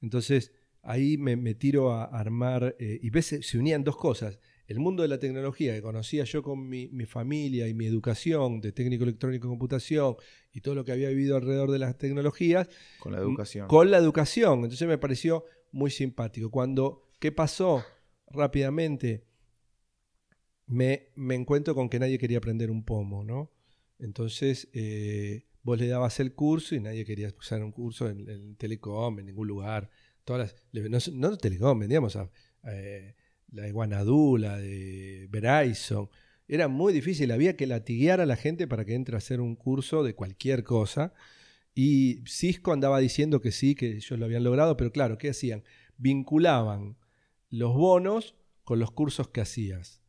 [0.01, 0.53] Entonces,
[0.85, 5.09] ahí me, tiro a armar, eh, y ves, se unían dos cosas, el mundo de
[5.09, 9.49] la tecnología que conocía yo con mi, familia y mi educación de técnico electrónico y
[9.49, 10.15] computación
[10.51, 12.67] y todo lo que había vivido alrededor de las tecnologías.
[12.99, 13.67] Con la educación.
[13.67, 14.63] Con la educación.
[14.63, 16.49] Entonces me pareció muy simpático.
[16.49, 17.83] Cuando, ¿qué pasó?
[18.31, 19.25] Rápidamente
[20.65, 23.51] me, me encuentro con que nadie quería aprender un pomo, ¿no?
[23.99, 29.19] Entonces, eh, vos le dabas el curso y nadie quería usar un curso en, Telecom,
[29.19, 29.89] en ningún lugar.
[30.25, 32.29] Todas las, no, no Telecom, vendíamos a,
[32.65, 33.15] eh,
[33.51, 36.09] la de la de Verizon.
[36.47, 39.55] Era muy difícil, había que latiguear a la gente para que entre a hacer un
[39.55, 41.13] curso de cualquier cosa.
[41.73, 45.63] Y Cisco andaba diciendo que sí, que ellos lo habían logrado, pero claro, ¿qué hacían?
[45.97, 46.97] Vinculaban
[47.49, 50.01] los bonos con los cursos que hacías.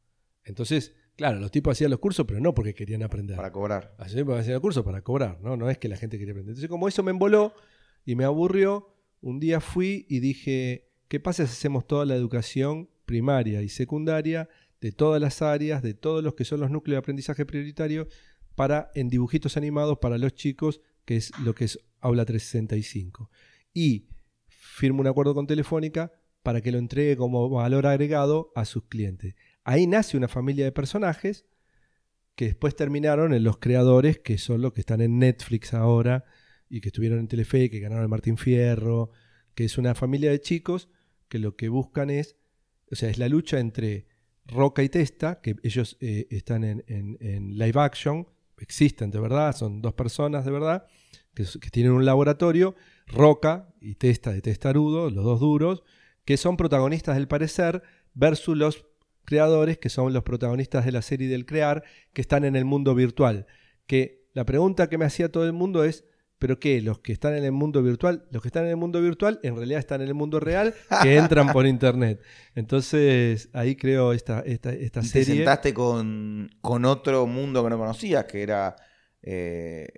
[0.44, 3.36] Entonces, Claro, los tipos hacían los cursos, pero no porque querían aprender.
[3.36, 3.94] Para cobrar.
[3.98, 5.56] Hacían los cursos para cobrar, ¿no?
[5.56, 6.50] No es que la gente quería aprender.
[6.50, 7.54] Entonces, como eso me emboló
[8.04, 8.94] y me aburrió,
[9.26, 14.48] un día fui y dije, ¿qué pasa si hacemos toda la educación primaria y secundaria
[14.80, 18.06] de todas las áreas, de todos los que son los núcleos de aprendizaje prioritario,
[18.54, 23.28] para en dibujitos animados para los chicos, que es lo que es Aula 365?
[23.74, 24.06] Y
[24.46, 26.12] firmo un acuerdo con Telefónica
[26.44, 29.34] para que lo entregue como valor agregado a sus clientes.
[29.64, 31.46] Ahí nace una familia de personajes
[32.36, 36.26] que después terminaron en los creadores, que son los que están en Netflix ahora
[36.68, 39.10] y que estuvieron en Telefe, que ganaron el Martín Fierro,
[39.54, 40.88] que es una familia de chicos
[41.28, 42.36] que lo que buscan es,
[42.90, 44.06] o sea, es la lucha entre
[44.46, 49.94] Roca y Testa, que ellos eh, están en, live action, existen de verdad, son dos
[49.94, 50.86] personas de verdad,
[51.34, 52.74] que, que tienen un laboratorio,
[53.06, 55.82] Roca y Testa de Testarudo, los dos duros,
[56.24, 57.82] que son protagonistas del parecer,
[58.14, 58.86] versus los
[59.24, 62.94] creadores, que son los protagonistas de la serie del crear, que están en el mundo
[62.94, 63.46] virtual.
[63.86, 66.04] Que la pregunta que me hacía todo el mundo es,
[66.38, 66.80] ¿pero qué?
[66.80, 68.26] ¿Los que están en el mundo virtual?
[68.30, 71.16] Los que están en el mundo virtual en realidad están en el mundo real, que
[71.16, 72.20] entran por internet.
[72.54, 75.26] Entonces ahí creo esta, esta, esta serie.
[75.26, 78.76] Te sentaste con, con, otro mundo que no conocías, que era
[79.22, 79.88] eh,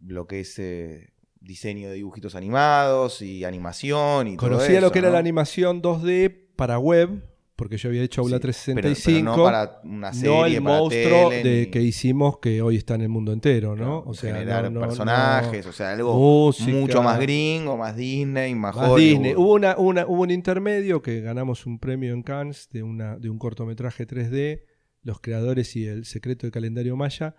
[0.00, 0.58] lo que es...
[0.58, 1.08] Eh,
[1.44, 5.82] diseño de dibujitos animados y animación y Conocía todo eso, lo que era la animación
[5.82, 7.24] 2D para web,
[7.56, 9.36] porque yo había hecho Aula 365.
[9.36, 13.08] no para una serie, no el monstruo de, que hicimos que hoy está en el
[13.08, 14.02] mundo entero, ¿no?
[14.06, 19.34] o sea, generar personajes, o sea, algo mucho más gringo, más Disney, más, más Disney.
[19.34, 23.38] Hubo, una, hubo un intermedio que ganamos un premio en Cannes de, una, de un
[23.38, 24.62] cortometraje 3D,
[25.02, 27.36] Los creadores y el secreto del calendario maya.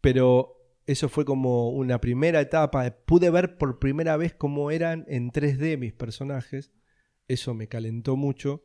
[0.00, 2.90] Pero eso fue como una primera etapa.
[3.04, 6.72] Pude ver por primera vez cómo eran en 3D mis personajes.
[7.28, 8.64] Eso me calentó mucho.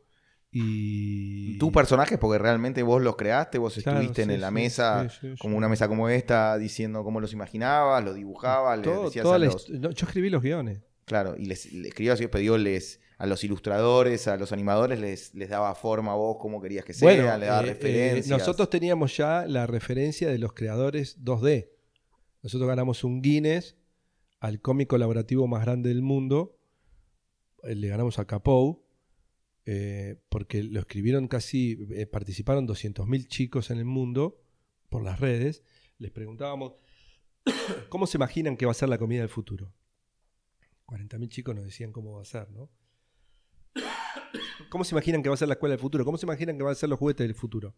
[0.50, 1.58] Y...
[1.58, 2.18] ¿Tu personajes?
[2.18, 5.08] Porque realmente vos los creaste, vos estuviste en la mesa,
[5.38, 9.66] como una mesa como esta, diciendo cómo los imaginabas, los dibujabas, decías a los...
[9.66, 10.80] Yo escribí los guiones.
[11.04, 15.34] Claro, y les, les escribías y pedíos les, a los ilustradores, a los animadores, les,
[15.34, 18.28] les daba forma a vos, cómo querías que sea, le daba eh, eh, referencias.
[18.28, 21.68] nosotros teníamos ya la referencia de los creadores 2D.
[22.42, 23.76] Nosotros ganamos un Guinness
[24.40, 26.53] al cómic colaborativo más grande del mundo.
[27.66, 28.84] Eh, le ganamos a Capou
[29.66, 34.42] eh, porque lo escribieron casi, eh, participaron 200.000 chicos en el mundo
[34.90, 35.62] por las redes.
[35.98, 36.74] Les preguntábamos,
[37.88, 39.72] ¿cómo se imaginan que va a ser la comida del futuro?
[40.86, 42.68] 40.000 chicos nos decían cómo va a ser, ¿no?
[44.68, 46.04] ¿Cómo se imaginan que va a ser la escuela del futuro?
[46.04, 47.74] ¿Cómo se imaginan que van a ser los juguetes del futuro?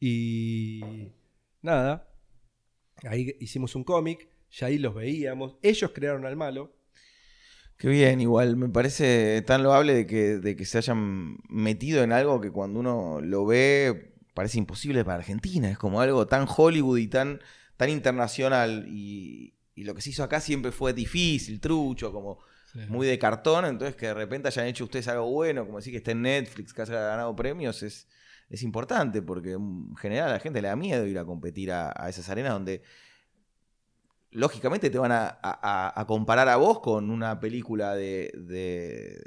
[0.00, 1.12] Y
[1.60, 2.12] nada,
[3.04, 6.74] ahí hicimos un cómic, ya ahí los veíamos, ellos crearon al malo,
[7.82, 12.12] Qué bien, igual me parece tan loable de que, de que se hayan metido en
[12.12, 15.68] algo que cuando uno lo ve parece imposible para Argentina.
[15.68, 17.40] Es como algo tan Hollywood y tan,
[17.76, 18.86] tan internacional.
[18.88, 22.38] Y, lo que se hizo acá siempre fue difícil, trucho, como
[22.86, 23.64] muy de cartón.
[23.64, 26.72] Entonces que de repente hayan hecho ustedes algo bueno, como decir que esté en Netflix,
[26.72, 28.06] que haya ganado premios, es,
[28.48, 32.08] es importante porque en general a la gente le da miedo ir a competir a
[32.08, 32.82] esas arenas donde
[34.32, 38.32] lógicamente te van a, comparar a vos con una película de,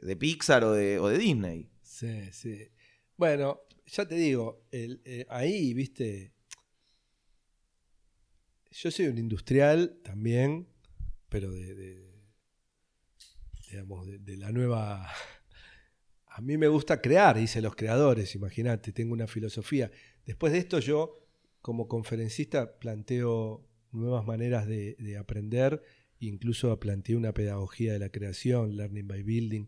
[0.02, 1.70] de, Pixar o de, o de, Disney.
[1.82, 2.68] Sí, sí.
[3.16, 6.34] Bueno, ya te digo, eh, ahí, viste,
[8.72, 10.68] yo soy un industrial también,
[11.30, 12.12] pero de,
[13.70, 15.10] digamos, de, la nueva...
[16.28, 19.90] A mí me gusta crear, dice los creadores, imagínate, tengo una filosofía.
[20.26, 21.26] Después de esto yo,
[21.62, 23.66] como conferencista, planteo
[23.96, 25.82] nuevas maneras de, aprender,
[26.20, 29.66] incluso planteé una pedagogía de la creación, learning by building,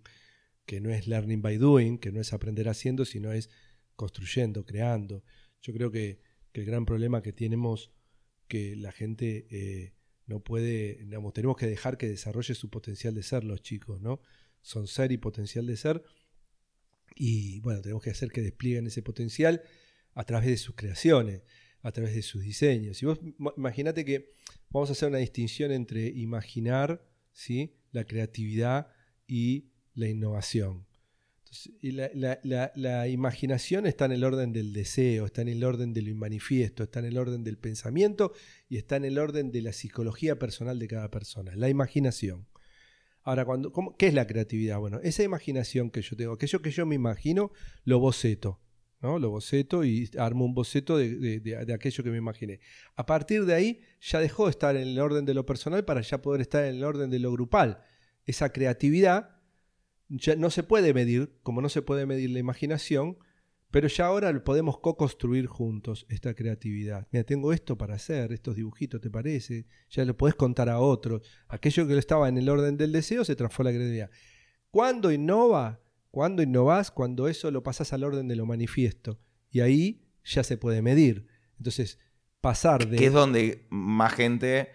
[0.65, 3.49] que no es learning by doing, que no es aprender haciendo, sino es
[3.95, 5.23] construyendo, creando.
[5.61, 6.19] Yo creo que,
[6.53, 7.91] el gran problema que tenemos,
[8.47, 9.93] que la gente eh,
[10.25, 14.21] no puede, digamos, tenemos que dejar que desarrolle su potencial de ser los chicos, ¿no?
[14.61, 16.03] Son ser y potencial de ser.
[17.15, 19.61] Y bueno, tenemos que hacer que desplieguen ese potencial
[20.15, 21.43] a través de sus creaciones,
[21.87, 23.01] a través de sus diseños.
[23.01, 23.19] Y vos
[23.55, 24.29] imagínate que
[24.69, 27.77] vamos a hacer una distinción entre imaginar, ¿sí?
[27.91, 28.87] la creatividad
[29.25, 30.85] y la innovación.
[31.81, 36.83] la, imaginación está en el orden del deseo, está en el orden de lo manifiesto,
[36.83, 38.33] está en el orden del pensamiento
[38.67, 41.55] y está en el orden de la psicología personal de cada persona.
[41.55, 42.47] La imaginación.
[43.23, 44.79] Ahora, cuando, ¿qué es la creatividad?
[44.79, 47.51] Bueno, esa imaginación que yo tengo, aquello que yo me imagino,
[47.85, 48.59] lo boceto.
[49.01, 49.19] ¿No?
[49.19, 52.59] Lo boceto y armo un boceto de, de, aquello que me imaginé.
[52.95, 56.01] A partir de ahí ya dejó de estar en el orden de lo personal para
[56.01, 57.83] ya poder estar en el orden de lo grupal.
[58.25, 59.37] Esa creatividad
[60.09, 63.17] ya no se puede medir, como no se puede medir la imaginación,
[63.69, 67.07] pero ya ahora podemos co-construir juntos esta creatividad.
[67.11, 69.65] Mira, tengo esto para hacer, estos dibujitos, ¿te parece?
[69.89, 71.21] Ya lo podés contar a otros.
[71.49, 74.09] Aquello que estaba en el orden del deseo se transforma en la creatividad.
[74.71, 75.81] ¿Cuándo innova?
[76.17, 76.89] ¿Cuándo innovás?
[76.89, 79.19] Cuando eso lo pasas al orden de lo manifiesto.
[79.51, 81.27] Y ahí ya se puede medir.
[81.59, 81.99] Entonces,
[82.41, 82.97] pasar de...
[82.97, 84.71] Que es donde más gente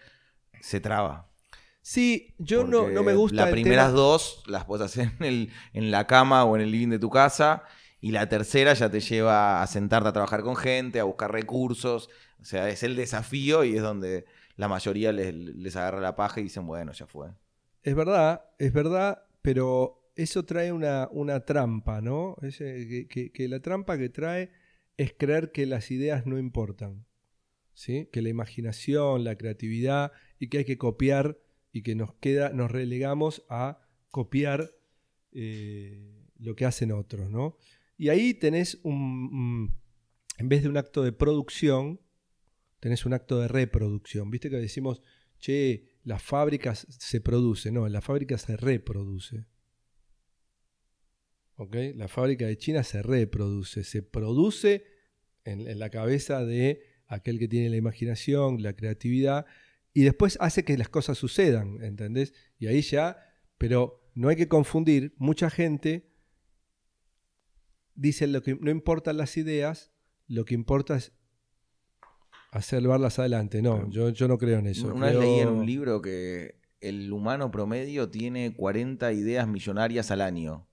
[0.60, 1.32] se traba.
[1.80, 3.38] Sí, yo no, no, me gusta.
[3.38, 7.00] Las primeras dos las puedes hacer en, en la cama o en el living de
[7.00, 7.64] tu casa.
[8.00, 12.08] Y la tercera ya te lleva a sentarte a trabajar con gente, a buscar recursos.
[12.40, 16.38] O sea, es el desafío y es donde la mayoría les, les agarra la paja
[16.38, 17.30] y dicen, bueno, ya fue.
[17.82, 21.08] Es verdad, es verdad, pero eso trae una,
[21.44, 22.36] trampa, ¿no?
[22.40, 24.50] que, la trampa que trae
[24.96, 27.06] es creer que las ideas no importan,
[27.72, 28.08] ¿sí?
[28.12, 31.38] Que la imaginación, la creatividad y que hay que copiar
[31.72, 34.70] y que nos queda, nos relegamos a copiar
[35.32, 37.56] eh, lo que hacen otros, ¿no?
[37.96, 39.74] Y ahí tenés un,
[40.38, 42.00] en vez de un acto de producción,
[42.80, 44.30] tenés un acto de reproducción.
[44.30, 45.00] ¿Viste que decimos,
[45.38, 47.70] che, las fábricas se produce?
[47.70, 49.46] No, las fábricas se reproduce.
[51.70, 54.84] La fábrica de China se reproduce, se produce
[55.44, 59.46] en, la cabeza de aquel que tiene la imaginación, la creatividad,
[59.92, 62.32] y después hace que las cosas sucedan, ¿entendés?
[62.58, 63.18] Y ahí ya,
[63.58, 66.10] pero no hay que confundir, mucha gente
[67.94, 69.92] dice lo que no importan las ideas,
[70.26, 71.12] lo que importa es
[72.50, 73.60] hacer llevarlas adelante.
[73.60, 74.94] No, yo, yo no creo en eso.
[74.94, 80.22] Una vez leí en un libro que el humano promedio tiene 40 ideas millonarias al
[80.22, 80.66] año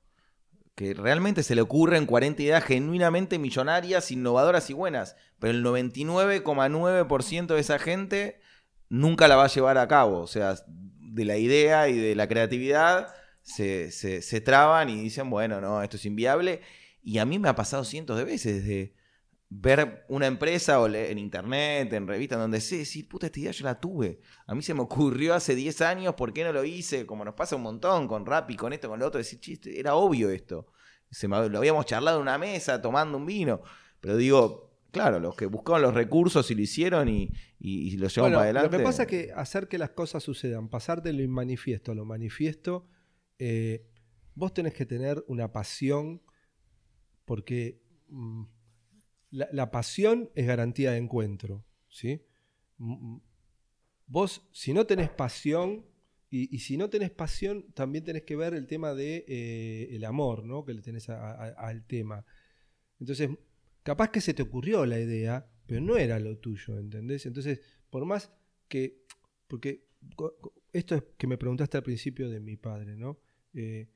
[0.80, 7.47] que realmente se le ocurren 40 ideas genuinamente millonarias, innovadoras y buenas, pero el 99,9%
[7.47, 8.39] de esa gente
[8.88, 10.21] nunca la va a llevar a cabo.
[10.21, 15.59] O sea, de la idea y de la creatividad se, se, traban y dicen, bueno,
[15.59, 16.61] no, esto es inviable.
[17.03, 18.93] Y a mí me ha pasado cientos de veces de
[19.49, 23.65] ver una empresa o en internet, en revistas, donde sé decir, puta, esta idea yo
[23.65, 24.21] la tuve.
[24.45, 27.05] A mí se me ocurrió hace 10 años, ¿por qué no lo hice?
[27.05, 29.79] Como nos pasa un montón con rap y con esto, con lo otro, decir, chiste,
[29.79, 30.67] era obvio esto.
[31.09, 33.61] Se lo habíamos charlado en una mesa, tomando un vino.
[33.99, 37.31] Pero digo, claro, los que buscaban los recursos y lo hicieron y,
[37.97, 38.71] lo llevaron para adelante.
[38.71, 41.95] Lo que pasa es que hacer que las cosas sucedan, pasar de lo manifiesto a
[41.95, 42.87] lo manifiesto,
[43.39, 43.87] eh,
[44.35, 46.21] vos tenés que tener una pasión,
[47.25, 48.43] porque mm,
[49.32, 52.21] la, pasión es garantía de encuentro, ¿sí?
[54.07, 55.86] Vos, si no tenés pasión,
[56.32, 60.43] y, si no tenés pasión, también tenés que ver el tema de eh, el amor,
[60.45, 60.63] ¿no?
[60.63, 62.25] Que le tenés al tema.
[62.99, 63.30] Entonces,
[63.84, 67.25] capaz que se te ocurrió la idea, pero no era lo tuyo, ¿entendés?
[67.25, 68.32] Entonces, por más
[68.67, 69.03] que.
[69.47, 69.88] Porque
[70.71, 73.19] esto es que me preguntaste al principio de mi padre, ¿no?
[73.53, 73.88] Eh,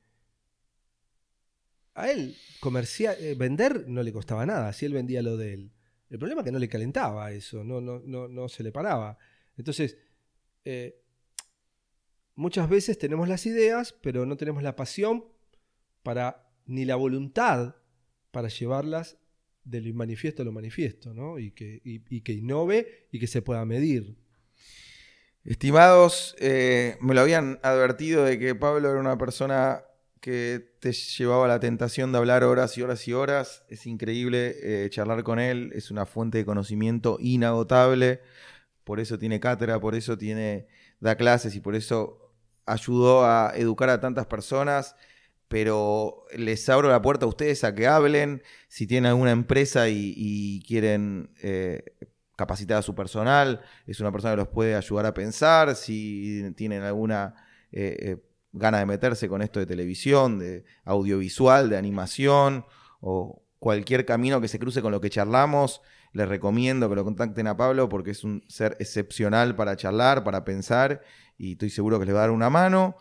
[1.96, 5.72] a él comercial, eh, vender no le costaba nada, si él vendía lo de él.
[6.10, 9.18] El problema es que no le calentaba eso, no, no, no, no se le paraba.
[9.58, 9.98] Entonces,
[10.66, 11.02] eh,
[12.36, 15.26] muchas veces tenemos las ideas, pero no tenemos la pasión
[16.04, 17.76] para, ni la voluntad
[18.32, 19.18] para llevarlas
[19.64, 21.40] de lo manifiesto a lo manifiesto, ¿no?
[21.40, 24.16] Y que, y, que innove y que se pueda medir.
[25.46, 29.84] Estimados, eh, me lo habían advertido de que Pablo era una persona
[30.24, 33.66] que te llevaba la tentación de hablar horas y horas y horas.
[33.68, 38.22] Es increíble eh, charlar con él, es una fuente de conocimiento inagotable.
[38.86, 40.68] Por eso tiene cátedra, por eso tiene,
[41.02, 42.34] da clases y por eso
[42.66, 44.96] ayudó a educar a tantas personas.
[45.50, 48.44] Pero les abro la puerta a ustedes a que hablen.
[48.70, 51.84] Si tienen alguna empresa y, quieren eh,
[52.38, 55.76] capacitar a su personal, es una persona que los puede ayudar a pensar.
[55.76, 57.36] Si tienen alguna
[57.74, 62.66] eh, gana de meterse con esto de televisión, de audiovisual, de animación
[63.02, 65.82] o cualquier camino que se cruce con lo que charlamos,
[66.14, 70.44] les recomiendo que lo contacten a Pablo porque es un ser excepcional para charlar, para
[70.46, 71.02] pensar
[71.38, 72.96] y estoy seguro que les va a dar una mano.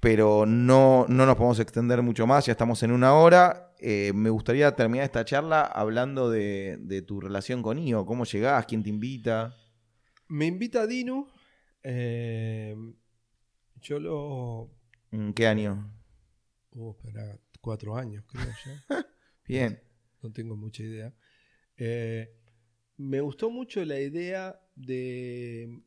[0.00, 3.72] pero no, no nos podemos extender mucho más, ya estamos en una hora.
[3.78, 8.66] Eh, me gustaría terminar esta charla hablando de, de tu relación con IO, cómo llegás,
[8.66, 9.54] quién te invita.
[10.28, 11.26] Me invita Dinu.
[11.82, 12.74] eh,
[13.80, 14.70] yo lo.
[15.10, 15.90] ¿En qué año?
[16.72, 19.06] Uh, espera, cuatro años, creo ya.
[19.48, 19.80] Bien.
[20.22, 21.14] no tengo mucha idea.
[21.76, 22.28] Eh,
[22.96, 25.82] me gustó mucho la idea de,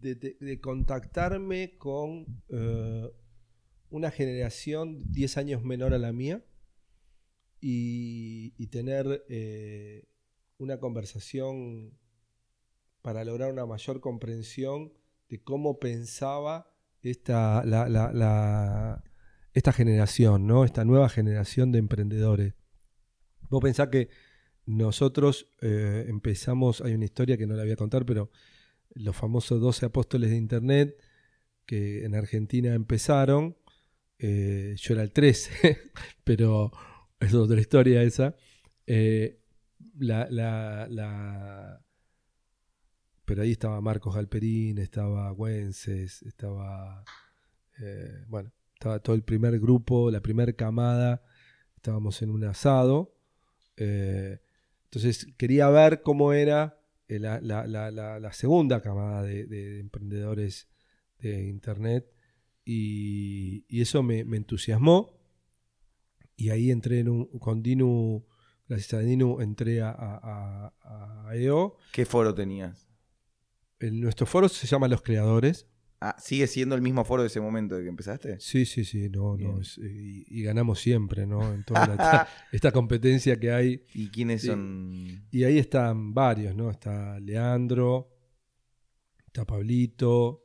[0.00, 3.10] de, de- de contactarme con eh,
[3.90, 6.44] una generación 10 años menor a la mía
[7.60, 10.04] y, y tener eh,
[10.58, 11.92] una conversación
[13.02, 14.92] para lograr una mayor comprensión
[15.28, 16.69] de cómo pensaba
[17.02, 19.04] esta, la- la- la-
[19.52, 20.64] esta generación, ¿no?
[20.64, 22.54] esta nueva generación de emprendedores.
[23.48, 24.08] Vos pensás que
[24.66, 28.30] nosotros eh, empezamos, hay una historia que no la voy a contar, pero
[28.94, 30.96] los famosos 12 apóstoles de Internet
[31.66, 33.56] que en Argentina empezaron,
[34.18, 35.78] eh, yo era el 13,
[36.24, 36.70] pero
[37.18, 38.34] es otra historia esa.
[38.86, 39.40] Eh,
[39.98, 40.28] la,
[43.30, 47.04] pero ahí estaba Marcos Galperín, estaba Güences, estaba,
[47.80, 51.22] eh, bueno, estaba todo el primer grupo, la primera camada,
[51.76, 53.14] estábamos en un asado.
[53.76, 54.40] eh,
[54.86, 60.66] entonces quería ver cómo era eh, la, la- la- la- segunda camada de, de emprendedores
[61.20, 62.12] de Internet
[62.64, 65.16] y, eso me, me entusiasmó.
[66.36, 68.26] Y ahí entré en un, con Dinu,
[68.68, 70.74] gracias a Dinu, entré a- a-
[71.28, 71.76] a EO.
[71.92, 72.89] ¿Qué foro tenías?
[73.80, 75.66] En nuestro foro se llama Los Creadores.
[76.02, 78.40] Ah, ¿sigue siendo el mismo foro de ese momento de que empezaste?
[78.40, 79.50] Sí, sí, sí, no, Bien.
[79.54, 81.52] no, es- y, y ganamos siempre, ¿no?
[81.52, 83.84] En toda la- esta, esta competencia que hay.
[83.94, 85.26] ¿Y quiénes son?
[85.30, 86.70] Y ahí están varios, ¿no?
[86.70, 88.08] Está Leandro,
[89.26, 90.44] está Pablito,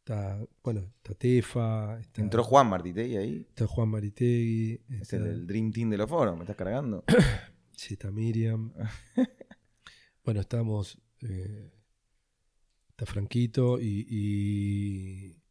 [0.00, 3.46] está, bueno, está Tefa, está, ¿Entró Juan Martitegui ahí?
[3.48, 7.04] está Juan Maritegui, Es está, el, el Dream Team de los foros, ¿me estás cargando?
[7.76, 8.72] sí, está Miriam.
[10.24, 11.70] bueno, estamos, eh,
[13.06, 15.42] Franquito y,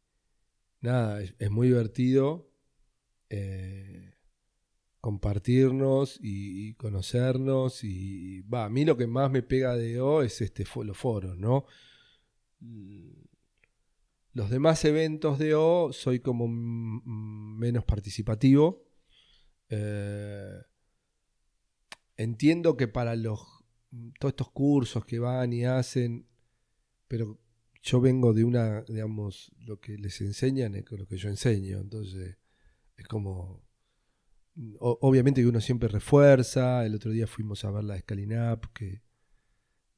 [0.80, 2.50] nada, es, muy divertido
[3.28, 4.14] eh,
[5.00, 10.40] compartirnos y, conocernos y va, a mí lo que más me pega de O es
[10.40, 11.64] este los foros, ¿no?
[12.60, 13.22] Mm,
[14.32, 18.84] Los demás eventos de O soy como menos participativo.
[19.70, 20.58] Eh,
[22.16, 23.40] entiendo que para los
[24.18, 26.26] todos estos cursos que van y hacen,
[27.08, 27.39] pero
[27.82, 32.36] yo vengo de una, digamos, lo que les enseñan es lo que yo enseño, entonces
[32.96, 33.62] es como
[34.78, 36.84] obviamente que uno siempre refuerza.
[36.84, 39.02] El otro día fuimos a ver la Scalinap, que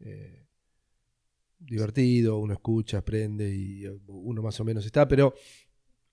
[0.00, 0.46] eh,
[1.58, 5.34] divertido, uno escucha, aprende y eh, uno más o menos está, pero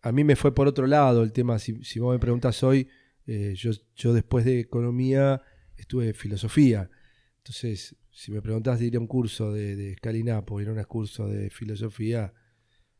[0.01, 1.59] a mí me fue por otro lado el tema.
[1.59, 2.87] Si, vos me preguntas hoy,
[3.25, 5.41] eh, yo, yo después de economía
[5.77, 6.89] estuve filosofía.
[7.37, 10.73] Entonces, si me preguntás de ir a un curso de, de Scalinap o ir a
[10.73, 12.33] un curso de filosofía,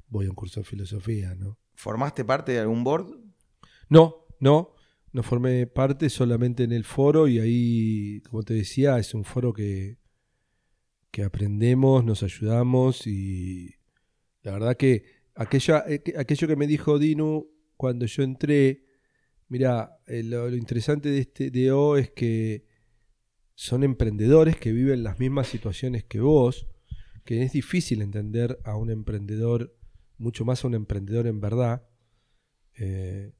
[0.07, 1.59] voy a un curso de filosofía, ¿no?
[1.75, 3.07] ¿Formaste parte de algún board?
[3.89, 4.75] No, no,
[5.11, 9.51] no formé parte solamente en el foro y ahí, como te decía, es un foro
[9.51, 9.97] que,
[11.11, 13.75] que aprendemos, nos ayudamos y
[14.43, 15.03] la verdad que
[15.35, 17.45] aquella, eh, que- aquello que me dijo Dinu
[17.75, 18.85] cuando yo entré,
[19.49, 22.68] mira, eh, lo, lo interesante de este de O es que
[23.59, 26.65] son emprendedores que viven las mismas situaciones que vos,
[27.25, 29.75] que es difícil entender a un emprendedor,
[30.17, 31.85] mucho más a un emprendedor en verdad.
[32.77, 33.33] Eh,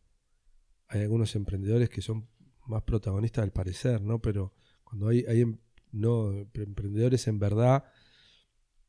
[0.90, 2.28] hay algunos emprendedores que son
[2.68, 4.20] más protagonistas al parecer, ¿no?
[4.20, 4.54] Pero
[4.84, 5.60] cuando hay, em-
[5.94, 7.86] no, emprendedores en verdad,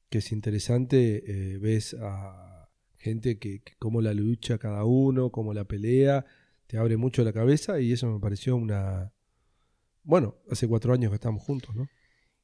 [0.08, 1.22] que es interesante,
[1.54, 6.26] eh, ves a gente que, que cómo la lucha cada uno, cómo la pelea,
[6.66, 9.12] te abre mucho la cabeza y eso me pareció una...
[10.02, 11.88] Bueno, hace cuatro años que estamos juntos, ¿no?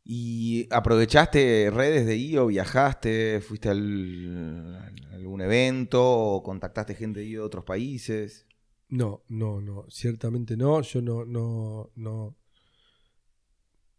[0.09, 2.47] ¿Y aprovechaste redes de IO?
[2.47, 3.41] ¿Viajaste?
[3.41, 6.01] ¿Fuiste a algún evento?
[6.01, 8.47] ¿O contactaste gente de IO de otros países?
[8.89, 10.81] No, no, no, ciertamente no.
[10.83, 12.37] Yo no, no, no.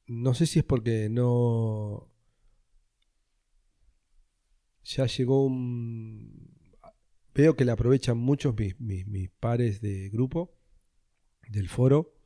[0.08, 2.10] No sé si es porque no.
[4.86, 6.55] Ya llegó un.
[7.34, 10.55] Veo que le aprovechan muchos mis, mis, mis pares de grupo,
[11.49, 12.16] del foro,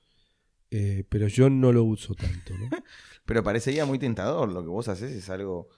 [0.71, 2.69] eh, pero yo no lo uso tanto, ¿no?
[3.25, 4.51] Pero parecería muy tentador.
[4.51, 5.69] Lo que vos haces es algo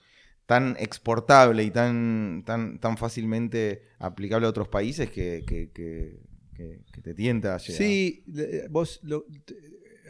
[0.46, 6.20] tan exportable y tan, tan, tan fácilmente aplicable a otros países que, que- que-
[6.54, 7.76] que- que te tienta a llegar.
[7.76, 9.54] Sí, le- vos lo- te-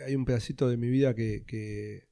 [0.06, 2.06] hay un pedacito de mi vida que,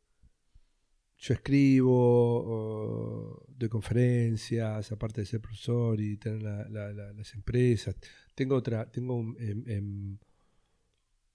[1.18, 7.94] yo escribo, doy conferencias, aparte de ser profesor y tener las empresas.
[8.34, 10.18] Tengo otra, tengo un, em, em,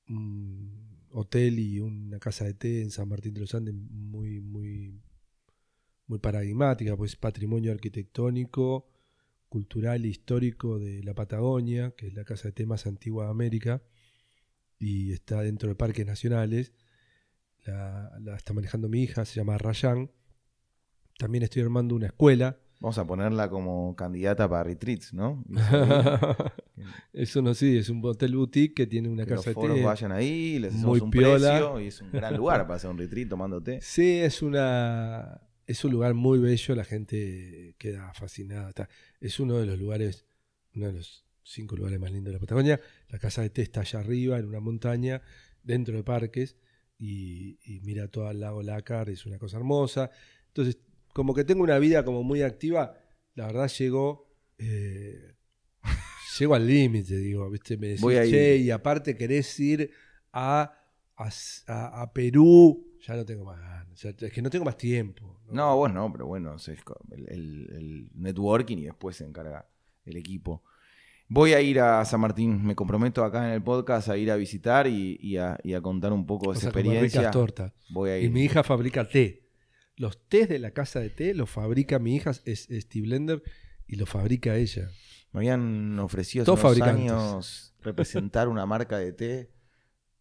[0.09, 5.01] un, hotel y una casa de té en San Martín de los Andes muy, muy,
[6.07, 8.89] muy paradigmática, pues patrimonio arquitectónico,
[9.49, 13.31] cultural e histórico de la Patagonia, que es la casa de té más antigua de
[13.31, 13.81] América,
[14.79, 16.73] y está dentro de parques nacionales
[17.67, 20.11] la, está manejando mi hija, se llama Rayan.
[21.17, 22.57] También estoy armando una escuela.
[22.79, 25.43] Vamos a ponerla como candidata para retreats, ¿no?
[27.13, 30.59] Eso no sí, es un hotel boutique que tiene una casa los foros vayan ahí,
[30.59, 33.79] les hacemos un precio y es un gran lugar para hacer un retreat tomando té.
[33.81, 38.71] Sí, es una es un lugar muy bello, la gente queda fascinada.
[39.19, 40.25] es uno de los lugares,
[40.73, 42.79] uno de los cinco lugares más lindos de la Patagonia.
[43.09, 45.21] La casa de té está allá arriba, en una montaña,
[45.63, 46.57] dentro de parques
[46.97, 50.09] y, mira todo el lago Lácar, es una cosa hermosa.
[50.47, 50.77] Entonces,
[51.13, 52.97] como que tengo una vida como muy activa,
[53.35, 55.35] la verdad llegó, eh,
[56.37, 57.77] llego al límite, digo, ¿viste?
[57.77, 59.91] Me decís, che, y aparte querés ir
[60.33, 60.73] a,
[61.15, 63.59] a, Perú, ya no tengo más
[64.05, 65.41] es que no tengo más tiempo.
[65.51, 66.55] No, vos no, pero bueno,
[67.11, 69.67] el, el networking y después se encarga
[70.05, 70.63] el equipo.
[71.29, 74.37] Voy a ir a San Martín, me comprometo acá en el podcast a ir a
[74.37, 77.31] visitar y, a, contar un poco de esa experiencia.
[77.31, 77.73] tortas.
[77.89, 78.25] Voy a ir.
[78.25, 79.43] Y mi hija fabrica té.
[79.97, 83.43] Los tés de la casa de té los fabrica mi hija, es, Steve Blender,
[83.87, 84.89] y los fabrica ella.
[85.31, 89.51] Me habían ofrecido hace unos años representar una marca de té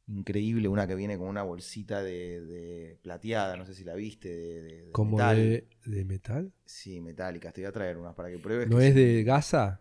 [0.08, 4.90] increíble, una que viene con una bolsita de, plateada, no sé si la viste, de,
[4.92, 5.66] ¿Como De,
[6.04, 6.52] metal?
[6.64, 7.50] Sí, metálica.
[7.52, 8.68] Te voy a traer unas para que pruebes.
[8.68, 9.80] ¿No es de gasa?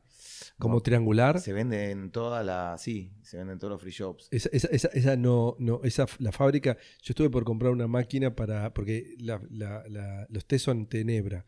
[0.57, 1.39] como triangular.
[1.39, 2.77] Se vende en toda la.
[2.77, 4.27] Sí, se vende en todos los free shops.
[4.31, 6.77] Esa, esa, esa, no, no, esa, la fábrica.
[7.01, 8.73] Yo estuve por comprar una máquina para.
[8.73, 11.45] Porque los té son tenebra.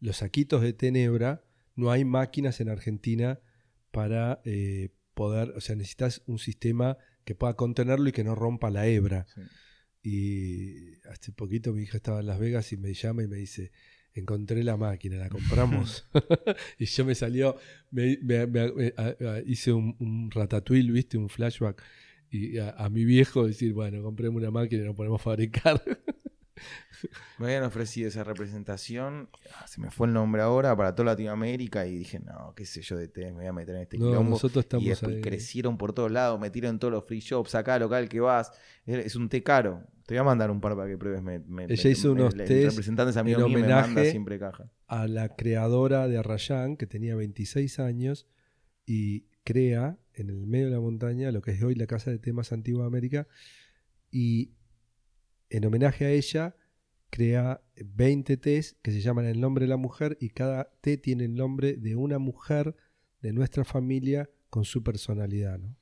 [0.00, 1.42] Los saquitos de tenebra,
[1.80, 3.40] no hay máquinas en Argentina
[3.90, 5.50] para eh, poder.
[5.56, 9.26] O sea, necesitas un sistema que pueda contenerlo y que no rompa la hebra.
[10.02, 13.72] Y hace poquito mi hija estaba en Las Vegas y me llama y me dice
[14.14, 16.08] encontré la máquina, la compramos.
[16.78, 17.56] y yo me salió,
[17.90, 18.18] me,
[19.46, 21.82] hice un, ratatouille, viste, un flashback.
[22.30, 25.82] Y a, mi viejo decir, bueno, compremos una máquina y nos ponemos a fabricar.
[27.38, 31.86] me habían ofrecido esa representación, ah, se me fue el nombre ahora, para toda Latinoamérica
[31.86, 34.22] y dije, no, qué sé yo de té, me voy a meter en este no,
[34.22, 38.08] Nosotros estamos y después crecieron por todos lados, metieron todos los free shops, acá local
[38.08, 38.52] que vas,
[38.86, 41.22] es un té caro, te voy a mandar un par para que pruebes.
[41.22, 44.68] Me, Ella hizo unos test representantes en homenaje siempre caja.
[44.88, 48.26] a la creadora de Arrayán, que tenía 26 años,
[48.84, 52.18] y crea en el medio de la montaña lo que es hoy la Casa de
[52.18, 53.28] Temas Antigua de América.
[54.10, 54.50] Y
[55.50, 56.56] en homenaje a ella,
[57.10, 61.24] crea 20 tés que se llaman El nombre de la mujer, y cada té tiene
[61.24, 62.76] el nombre de una mujer
[63.20, 65.58] de nuestra familia con su personalidad.
[65.58, 65.76] ¿no?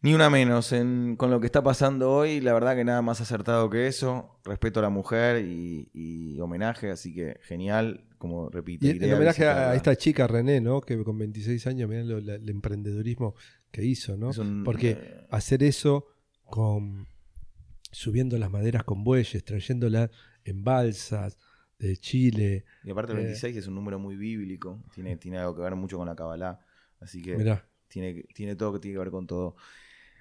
[0.00, 0.72] Ni una menos
[1.16, 4.38] con lo que está pasando hoy, la verdad que nada más acertado que eso.
[4.44, 8.86] Respeto a la mujer y, homenaje, así que genial, como repito.
[8.86, 10.80] Y en homenaje a esta chica René, ¿no?
[10.80, 13.34] Que con 26 años, mirá el emprendedurismo
[13.72, 14.30] que hizo, ¿no?
[14.64, 16.06] Porque eh, hacer eso
[16.44, 17.08] con
[17.90, 20.10] subiendo las maderas con bueyes, trayéndolas
[20.44, 21.36] en balsas
[21.78, 22.64] de Chile.
[22.84, 25.74] Y aparte el 26 eh, es un número muy bíblico, tiene, tiene algo que ver
[25.74, 26.60] mucho con la Kabbalah,
[27.00, 27.36] así que
[27.88, 29.56] tiene, tiene todo que tiene que ver con todo.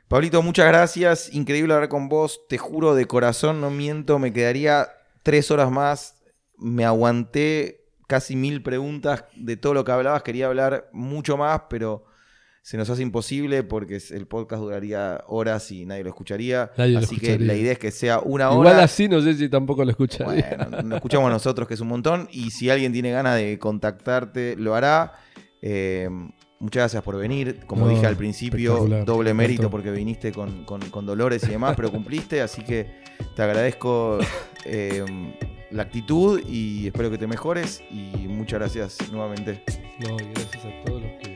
[0.07, 1.33] Pablito, muchas gracias.
[1.33, 2.47] Increíble hablar con vos.
[2.47, 4.87] Te juro de corazón, no miento, me quedaría
[5.21, 6.23] tres horas más.
[6.57, 10.23] Me aguanté casi mil preguntas de todo lo que hablabas.
[10.23, 12.05] Quería hablar mucho más, pero
[12.67, 16.71] se nos hace imposible porque el podcast duraría horas y nadie lo escucharía.
[16.75, 18.71] así que la idea es que sea una hora.
[18.71, 20.57] Igual así no sé si tampoco lo escucharía.
[20.69, 22.27] Bueno, lo escuchamos nosotros, que es un montón.
[22.29, 25.13] Y si alguien tiene ganas de contactarte, lo hará.
[25.61, 26.09] Eh,
[26.59, 27.61] Muchas gracias por venir.
[27.67, 32.41] Como dije al principio, doble mérito porque viniste con, dolores y demás, pero cumpliste.
[32.41, 32.97] Así que
[33.33, 34.17] te agradezco
[34.65, 35.05] eh,
[35.71, 37.81] la actitud y espero que te mejores.
[37.89, 39.63] Y muchas gracias nuevamente.
[39.99, 41.26] No, gracias a todos los que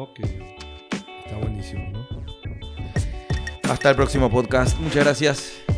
[0.00, 0.22] video, que
[1.24, 2.06] está buenísimo, ¿no?
[3.70, 4.78] Hasta el próximo podcast.
[4.78, 5.69] Muchas gracias.